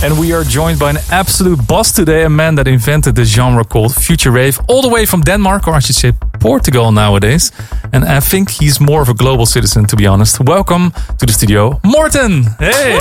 And 0.03 0.19
we 0.19 0.33
are 0.33 0.43
joined 0.43 0.79
by 0.79 0.89
an 0.89 0.99
absolute 1.11 1.67
boss 1.67 1.93
today, 1.93 2.25
a 2.25 2.31
man 2.31 2.55
that 2.55 2.67
invented 2.67 3.15
the 3.15 3.27
genre 3.27 3.63
called 3.63 3.95
Future 3.95 4.31
Rave, 4.31 4.59
all 4.69 4.81
the 4.81 4.89
way 4.89 5.05
from 5.05 5.21
Denmark, 5.21 5.69
or 5.69 5.75
I 5.75 5.81
should 5.81 5.97
say 5.97 6.13
Portugal 6.41 6.91
nowadays. 6.91 7.53
And 7.93 8.07
I 8.07 8.21
think 8.21 8.49
he's 8.49 8.81
more 8.81 9.03
of 9.03 9.11
a 9.11 9.15
global 9.15 9.45
citizen, 9.45 9.85
to 9.89 9.97
be 9.97 10.07
honest. 10.07 10.41
Welcome 10.41 10.93
to 11.19 11.27
the 11.27 11.33
studio, 11.35 11.79
Morten. 11.85 12.45
Hey. 12.59 12.99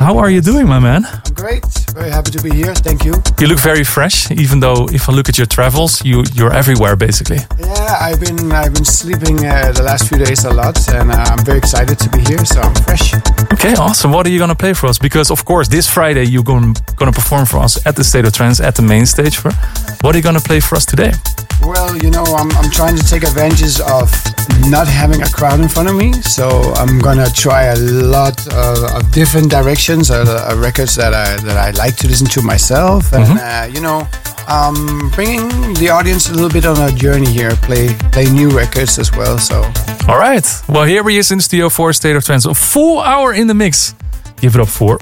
How 0.00 0.18
are 0.18 0.30
you 0.30 0.40
doing, 0.40 0.66
my 0.66 0.80
man? 0.80 1.04
I'm 1.06 1.34
Great. 1.34 1.81
Very 1.94 2.10
happy 2.10 2.30
to 2.30 2.42
be 2.42 2.50
here. 2.50 2.74
Thank 2.74 3.04
you. 3.04 3.14
You 3.38 3.48
look 3.48 3.60
very 3.60 3.84
fresh, 3.84 4.30
even 4.30 4.60
though 4.60 4.88
if 4.92 5.08
I 5.08 5.12
look 5.12 5.28
at 5.28 5.36
your 5.36 5.46
travels, 5.46 6.02
you 6.04 6.24
you're 6.32 6.52
everywhere 6.52 6.96
basically. 6.96 7.40
Yeah, 7.58 7.96
I've 8.00 8.18
been 8.18 8.50
I've 8.50 8.72
been 8.72 8.84
sleeping 8.84 9.44
uh, 9.44 9.72
the 9.72 9.82
last 9.82 10.08
few 10.08 10.18
days 10.18 10.44
a 10.44 10.50
lot, 10.50 10.76
and 10.88 11.12
uh, 11.12 11.16
I'm 11.16 11.44
very 11.44 11.58
excited 11.58 11.98
to 11.98 12.08
be 12.08 12.20
here. 12.20 12.44
So 12.44 12.60
I'm 12.60 12.74
fresh. 12.86 13.14
Okay, 13.52 13.74
awesome. 13.74 14.10
What 14.12 14.26
are 14.26 14.30
you 14.30 14.38
gonna 14.38 14.54
play 14.54 14.72
for 14.72 14.86
us? 14.86 14.98
Because 14.98 15.30
of 15.30 15.44
course, 15.44 15.68
this 15.68 15.86
Friday 15.86 16.24
you're 16.24 16.44
going 16.52 16.74
gonna 16.96 17.12
perform 17.12 17.44
for 17.44 17.58
us 17.58 17.84
at 17.86 17.94
the 17.94 18.04
State 18.04 18.24
of 18.24 18.32
Trance 18.32 18.60
at 18.60 18.74
the 18.74 18.82
main 18.82 19.04
stage. 19.04 19.36
For 19.36 19.52
what 20.00 20.14
are 20.14 20.18
you 20.18 20.24
gonna 20.24 20.40
play 20.40 20.60
for 20.60 20.76
us 20.76 20.86
today? 20.86 21.12
Well, 21.62 21.96
you 21.96 22.10
know, 22.10 22.24
I'm, 22.24 22.50
I'm 22.58 22.70
trying 22.70 22.96
to 22.96 23.04
take 23.04 23.22
advantage 23.22 23.78
of 23.80 24.10
not 24.68 24.88
having 24.88 25.22
a 25.22 25.28
crowd 25.28 25.60
in 25.60 25.68
front 25.68 25.88
of 25.88 25.94
me, 25.94 26.12
so 26.22 26.72
I'm 26.74 26.98
gonna 26.98 27.30
try 27.30 27.64
a 27.66 27.76
lot 27.76 28.36
of, 28.48 28.82
of 28.96 29.12
different 29.12 29.48
directions, 29.50 30.10
uh, 30.10 30.24
uh, 30.50 30.56
records 30.56 30.96
that 30.96 31.14
I 31.14 31.36
that 31.46 31.56
I 31.56 31.70
like 31.70 31.81
to 31.90 32.08
listen 32.08 32.26
to 32.28 32.42
myself, 32.42 33.12
and 33.12 33.24
Mhm. 33.26 33.38
uh, 33.38 33.66
you 33.74 33.80
know, 33.80 34.06
um, 34.48 35.10
bringing 35.14 35.74
the 35.74 35.88
audience 35.90 36.28
a 36.30 36.32
little 36.32 36.50
bit 36.50 36.64
on 36.66 36.76
a 36.78 36.90
journey 36.92 37.30
here. 37.30 37.56
Play 37.62 37.94
play 38.12 38.26
new 38.30 38.48
records 38.50 38.98
as 38.98 39.10
well. 39.16 39.38
So 39.38 39.62
All 40.08 40.18
right. 40.18 40.44
Well, 40.68 40.84
here 40.84 41.02
we 41.04 41.16
is 41.18 41.30
in 41.30 41.38
the 41.38 41.42
studio 41.44 41.68
for 41.68 41.92
State 41.92 42.16
of 42.16 42.24
Trance, 42.24 42.44
a 42.44 42.54
full 42.54 43.00
hour 43.00 43.32
in 43.32 43.46
the 43.46 43.54
mix. 43.54 43.94
Give 44.40 44.54
it 44.56 44.60
up 44.60 44.68
for 44.68 44.98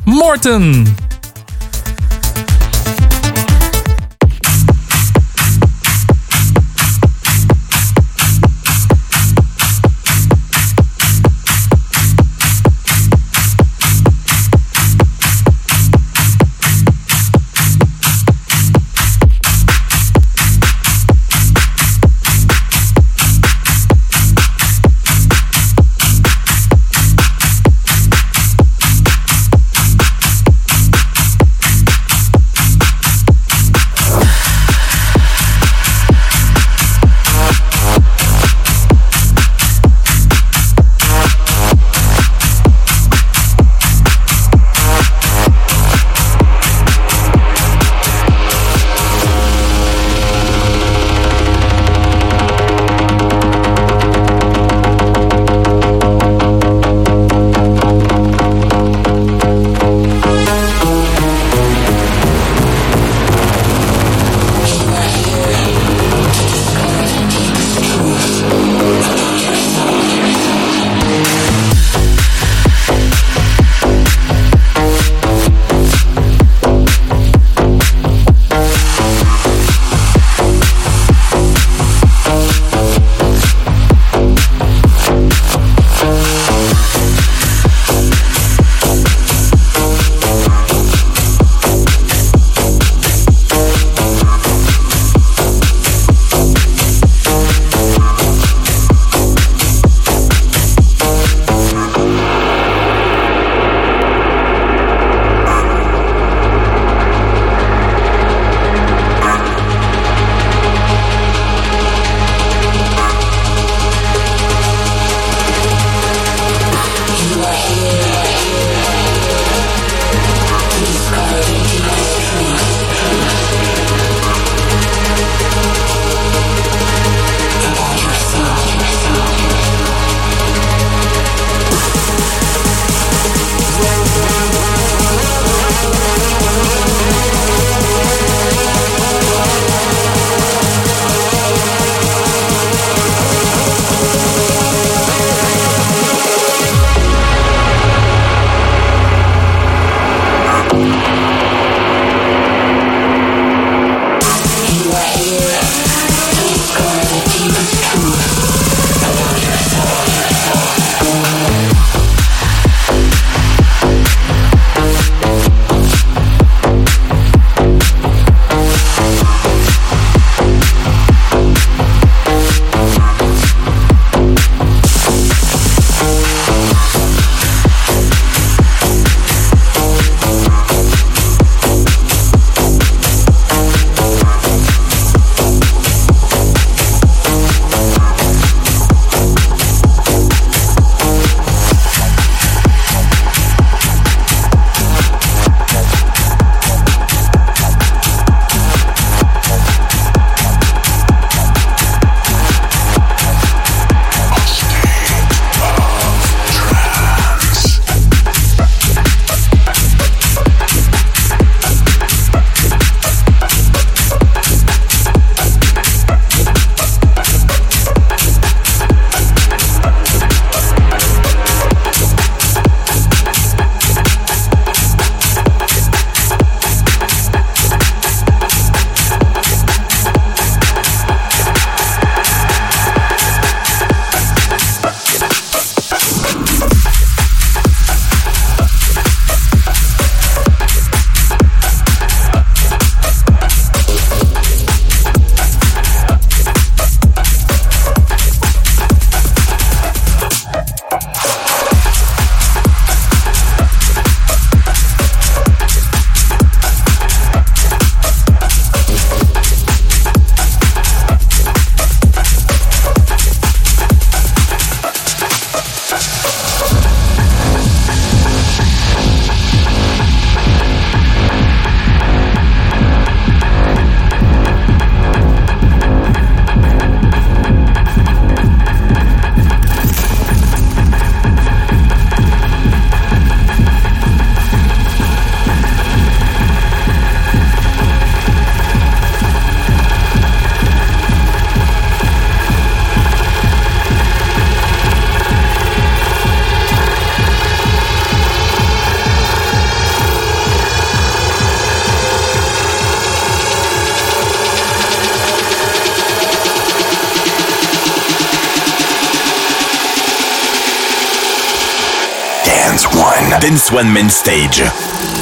Morten. 313.00 313.30
Dance 313.40 313.72
One 313.72 313.90
Main 313.90 314.10
Stage. 314.10 314.62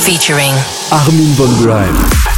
Featuring 0.03 0.53
Armin 0.91 1.35
van 1.37 1.55
Buuren. 1.59 2.38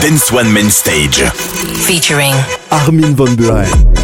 Dance 0.00 0.32
One 0.32 0.50
Main 0.52 0.70
Stage. 0.70 1.20
Featuring 1.86 2.34
Armin 2.70 3.14
van 3.14 3.36
Buuren. 3.36 3.99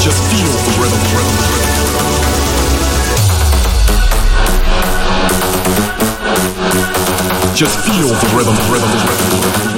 Just 0.00 0.18
feel 0.26 0.50
the 0.50 0.72
rhythm, 0.80 1.02
rhythm, 1.14 1.36
rhythm. 1.54 1.78
Just 7.54 7.76
feel 7.86 8.08
the 8.08 8.26
rhythm, 8.36 8.56
rhythm, 8.72 8.90
rhythm. 9.06 9.77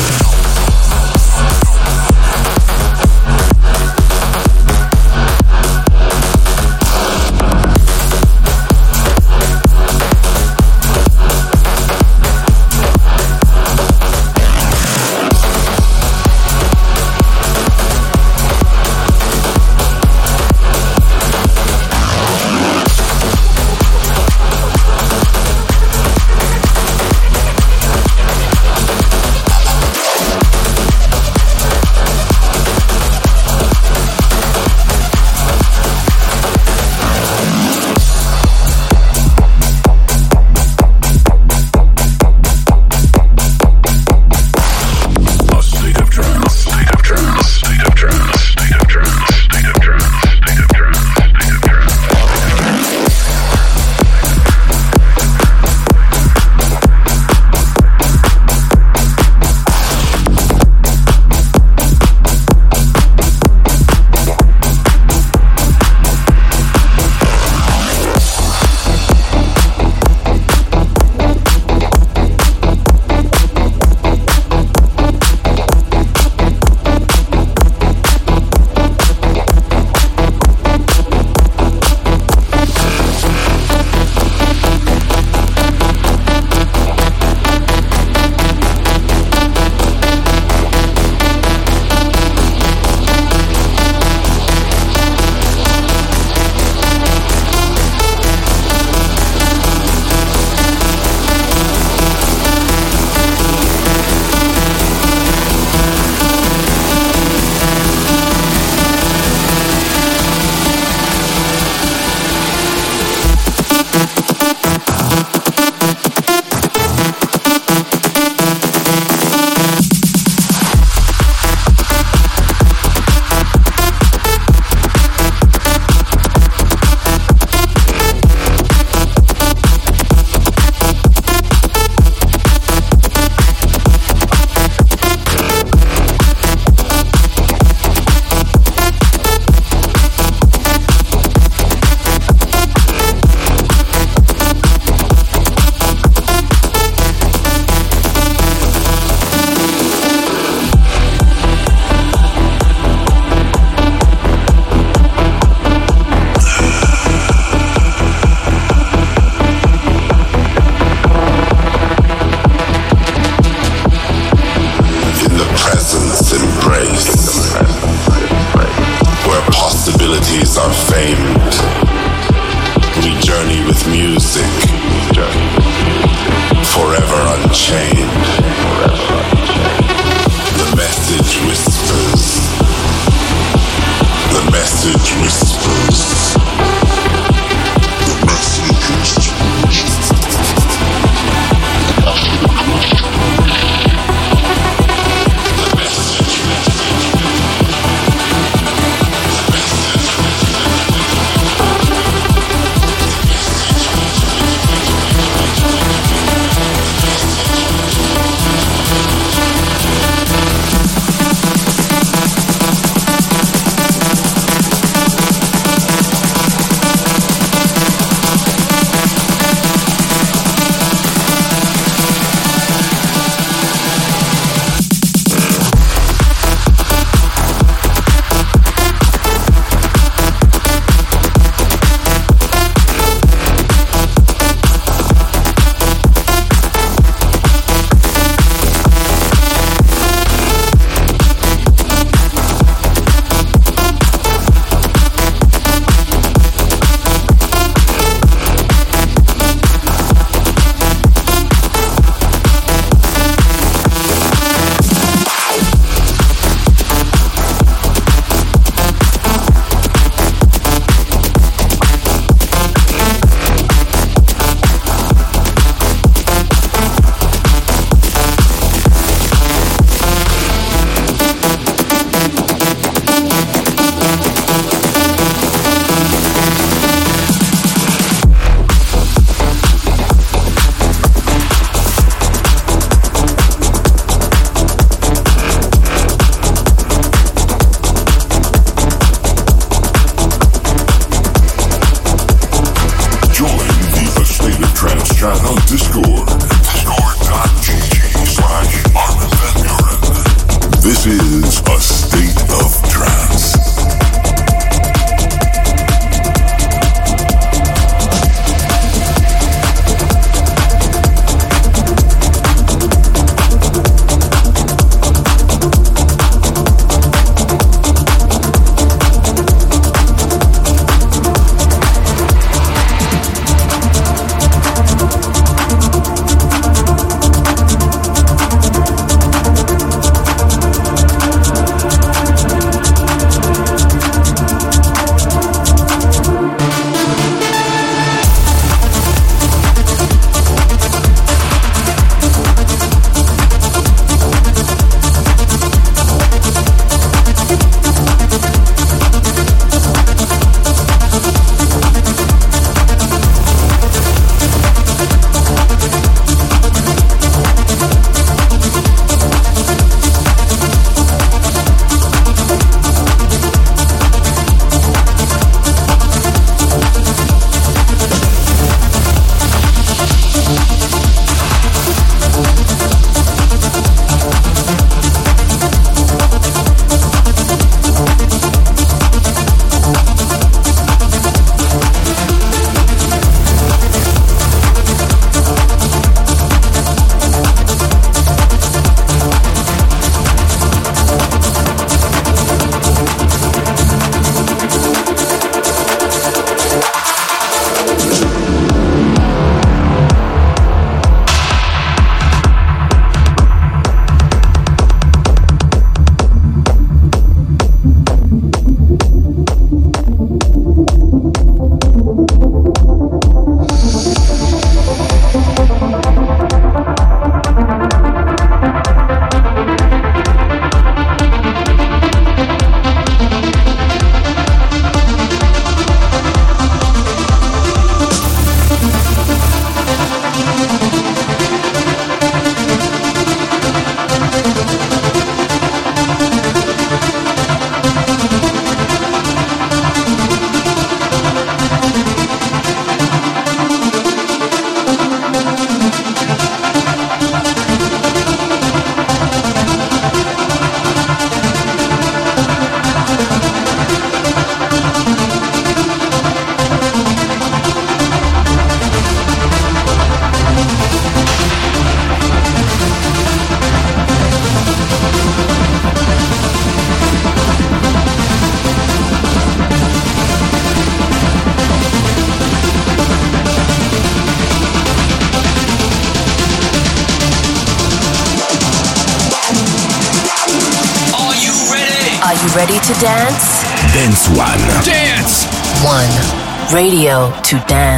To 487.31 487.59
dance. 487.67 487.90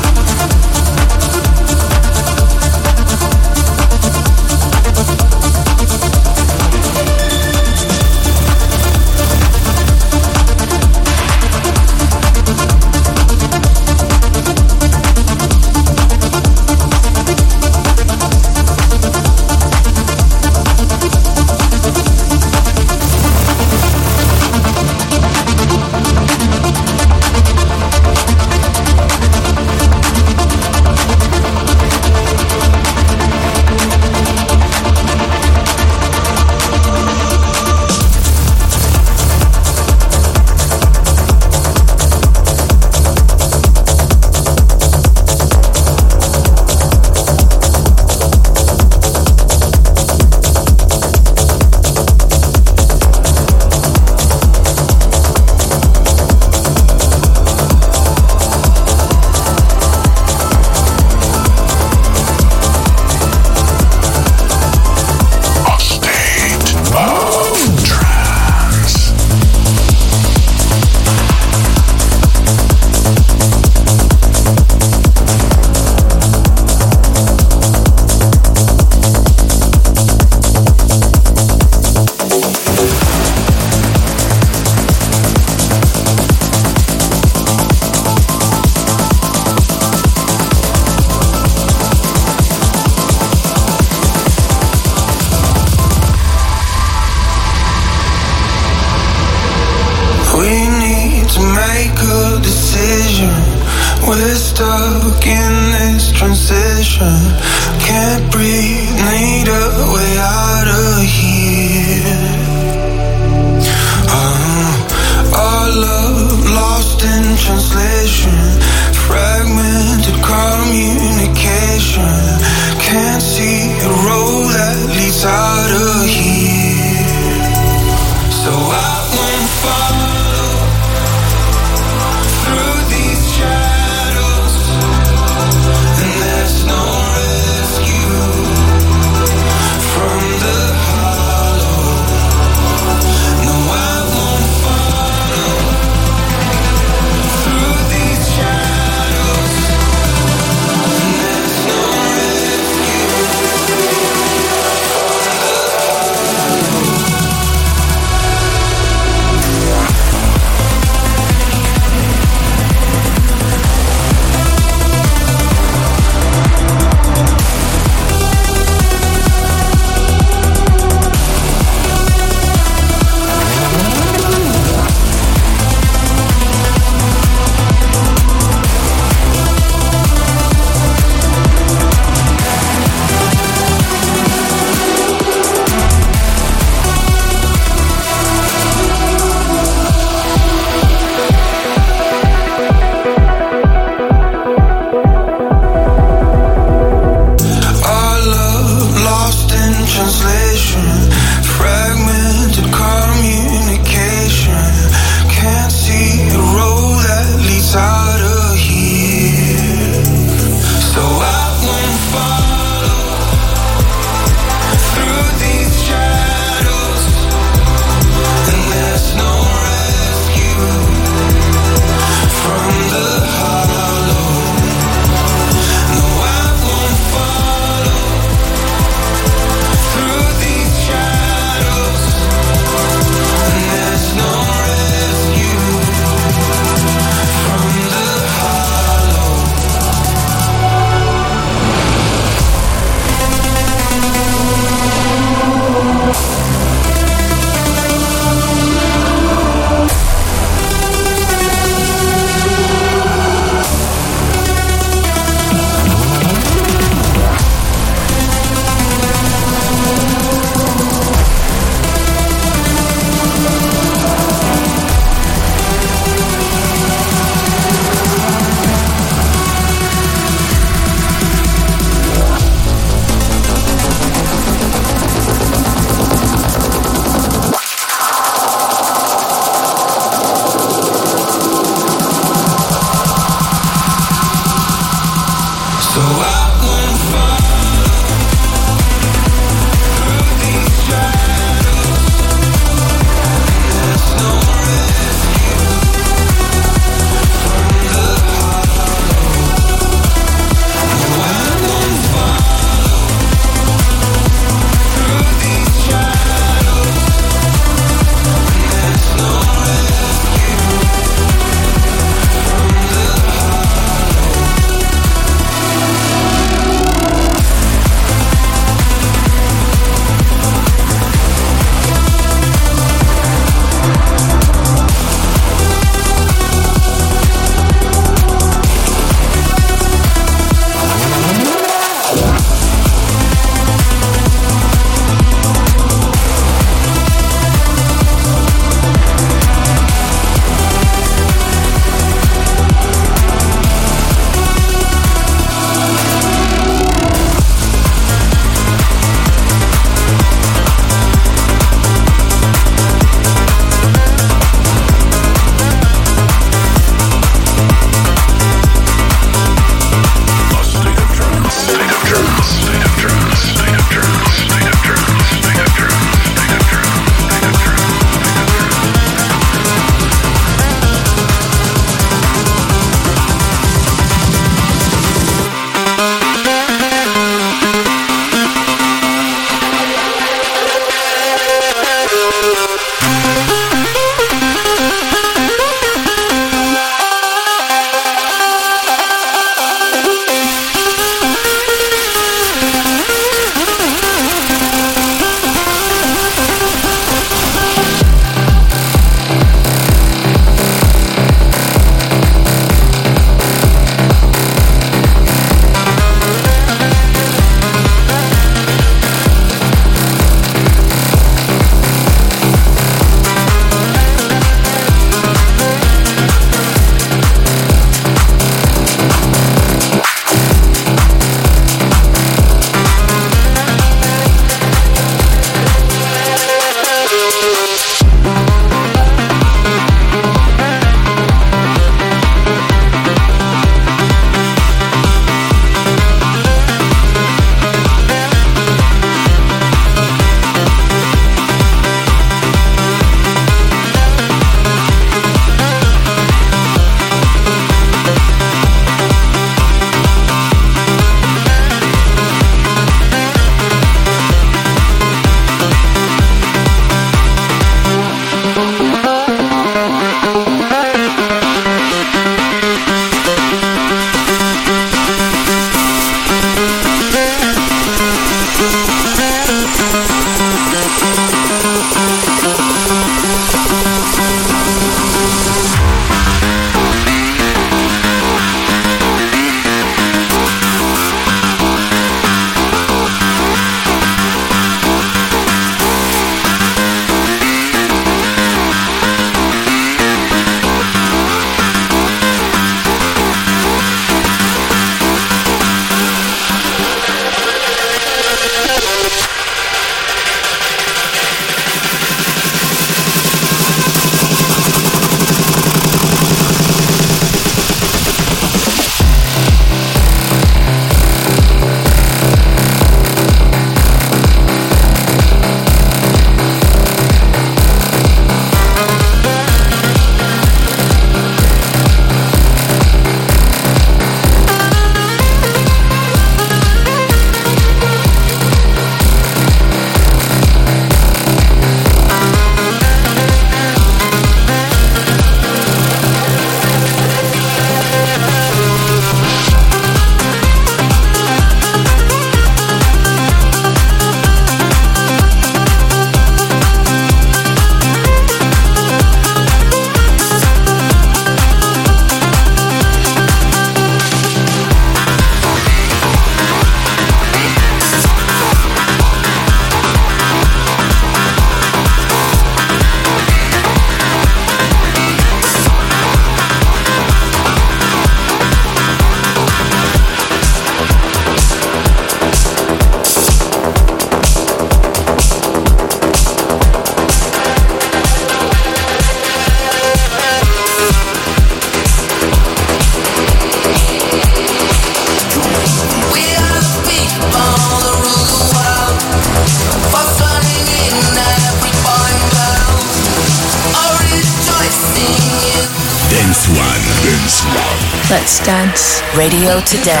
Radio 599.71 600.00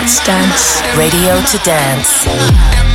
Let's 0.00 0.24
dance. 0.24 0.80
Radio 0.96 1.42
to 1.42 1.58
dance. 1.58 2.89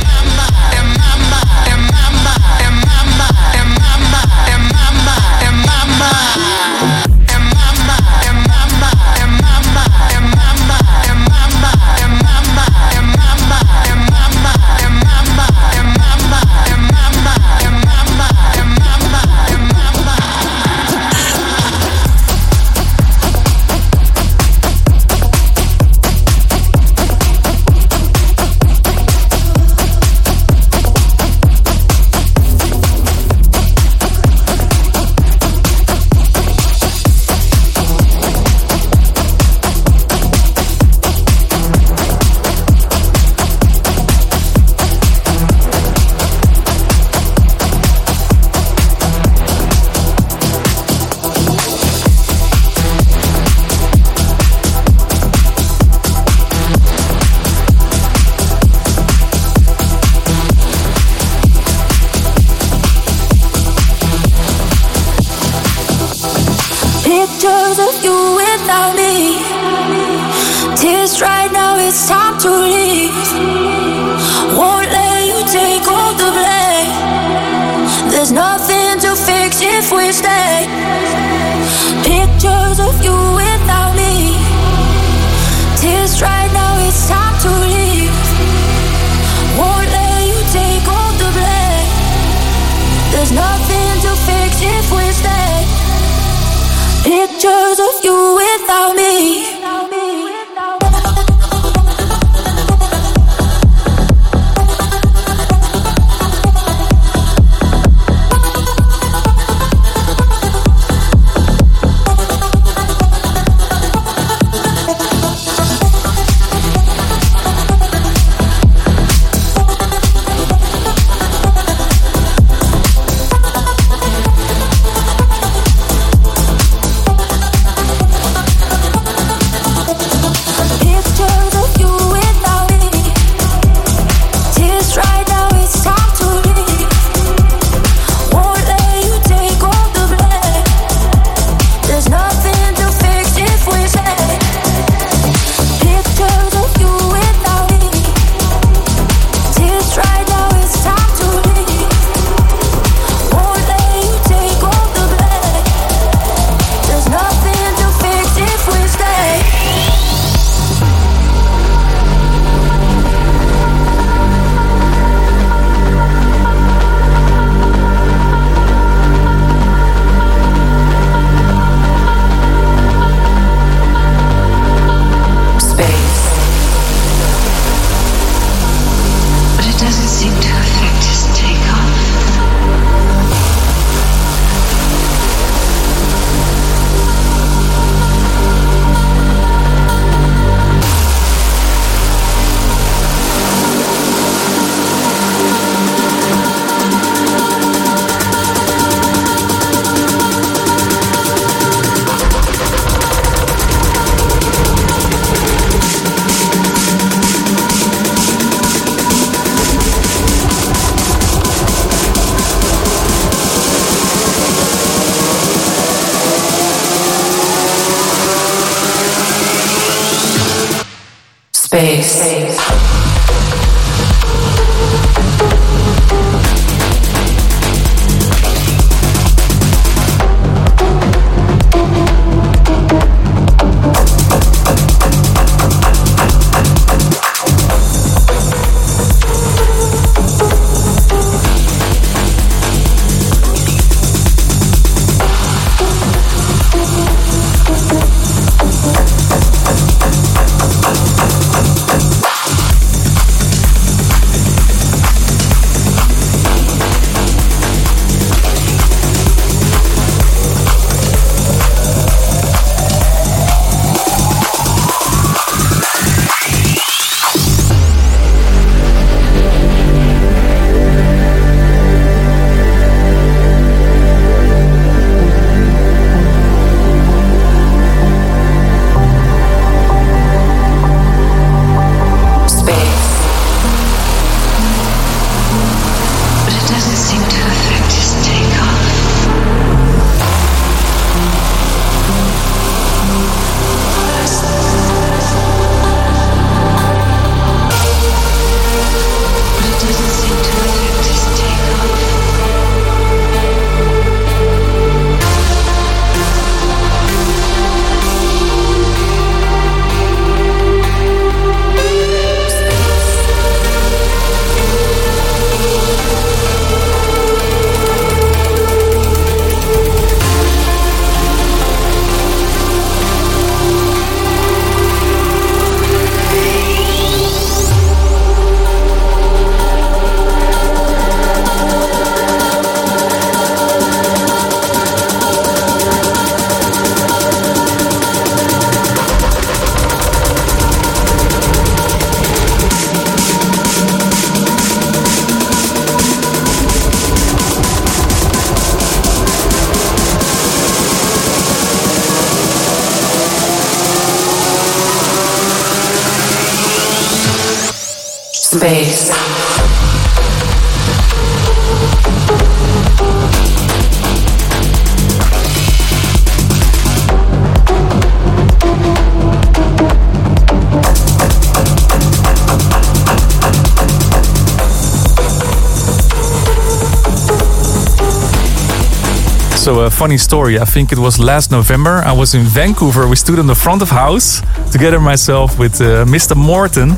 Funny 379.96 380.18
story. 380.18 380.58
I 380.58 380.66
think 380.66 380.92
it 380.92 380.98
was 380.98 381.18
last 381.18 381.50
November. 381.50 382.02
I 382.04 382.12
was 382.12 382.34
in 382.34 382.42
Vancouver. 382.42 383.08
We 383.08 383.16
stood 383.16 383.38
in 383.38 383.46
the 383.46 383.54
front 383.54 383.80
of 383.80 383.88
house 383.88 384.42
together 384.70 385.00
myself 385.00 385.58
with 385.58 385.80
uh, 385.80 386.04
Mr. 386.04 386.36
Morten. 386.36 386.90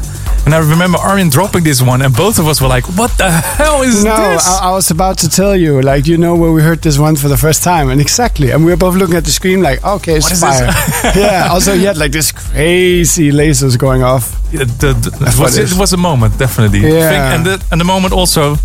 And 0.44 0.52
I 0.54 0.58
remember 0.58 0.98
Armin 0.98 1.28
dropping 1.30 1.62
this 1.62 1.80
one, 1.80 2.02
and 2.02 2.12
both 2.14 2.38
of 2.40 2.48
us 2.48 2.60
were 2.60 2.68
like, 2.68 2.84
"What 2.96 3.10
the 3.18 3.30
hell 3.30 3.82
is 3.82 4.02
no, 4.02 4.16
this?" 4.16 4.48
I, 4.48 4.70
I 4.70 4.72
was 4.72 4.90
about 4.90 5.18
to 5.18 5.28
tell 5.28 5.54
you, 5.54 5.80
like, 5.82 6.06
you 6.08 6.16
know, 6.16 6.34
where 6.34 6.50
we 6.50 6.62
heard 6.62 6.80
this 6.82 6.98
one 6.98 7.16
for 7.16 7.28
the 7.28 7.36
first 7.36 7.62
time, 7.62 7.90
and 7.90 8.00
exactly, 8.00 8.50
and 8.50 8.64
we 8.64 8.70
were 8.72 8.76
both 8.76 8.96
looking 8.96 9.16
at 9.16 9.24
the 9.24 9.30
screen, 9.30 9.62
like, 9.62 9.84
okay, 9.84 10.16
it's 10.16 10.30
What 10.30 10.58
fire. 10.58 11.12
yeah. 11.16 11.48
Also, 11.50 11.74
he 11.74 11.84
had 11.84 11.98
like 11.98 12.12
this 12.12 12.32
crazy 12.32 13.30
lasers 13.30 13.76
going 13.78 14.02
off. 14.02 14.32
Yeah, 14.50 14.64
the- 14.64 14.94
the- 14.94 15.26
it, 15.28 15.38
was, 15.38 15.58
it 15.58 15.78
was 15.78 15.92
a 15.92 15.96
moment, 15.98 16.38
definitely. 16.38 16.80
Yeah. 16.80 17.34
And, 17.34 17.44
the, 17.46 17.64
and 17.70 17.80
the 17.80 17.84
moment 17.84 18.14
also, 18.14 18.56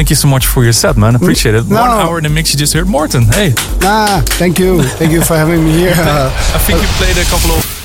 thank 0.00 0.08
you 0.08 0.16
so 0.16 0.28
much 0.28 0.46
for 0.46 0.64
your 0.64 0.72
set, 0.72 0.96
man. 0.96 1.14
Appreciate 1.14 1.54
it. 1.54 1.68
No. 1.68 1.78
One 1.78 1.90
hour 1.90 2.16
in 2.16 2.24
the 2.24 2.30
mix, 2.30 2.54
you 2.54 2.58
just 2.58 2.72
heard 2.72 2.88
Morten. 2.88 3.24
Hey. 3.24 3.52
Ah, 3.82 4.22
thank 4.24 4.58
you, 4.58 4.82
thank 4.82 5.12
you 5.12 5.20
for 5.20 5.36
having 5.36 5.62
me 5.62 5.72
here. 5.72 5.92
I 5.94 6.58
think 6.64 6.80
you 6.80 6.88
played 6.96 7.18
a 7.18 7.24
couple 7.28 7.50
of 7.50 7.79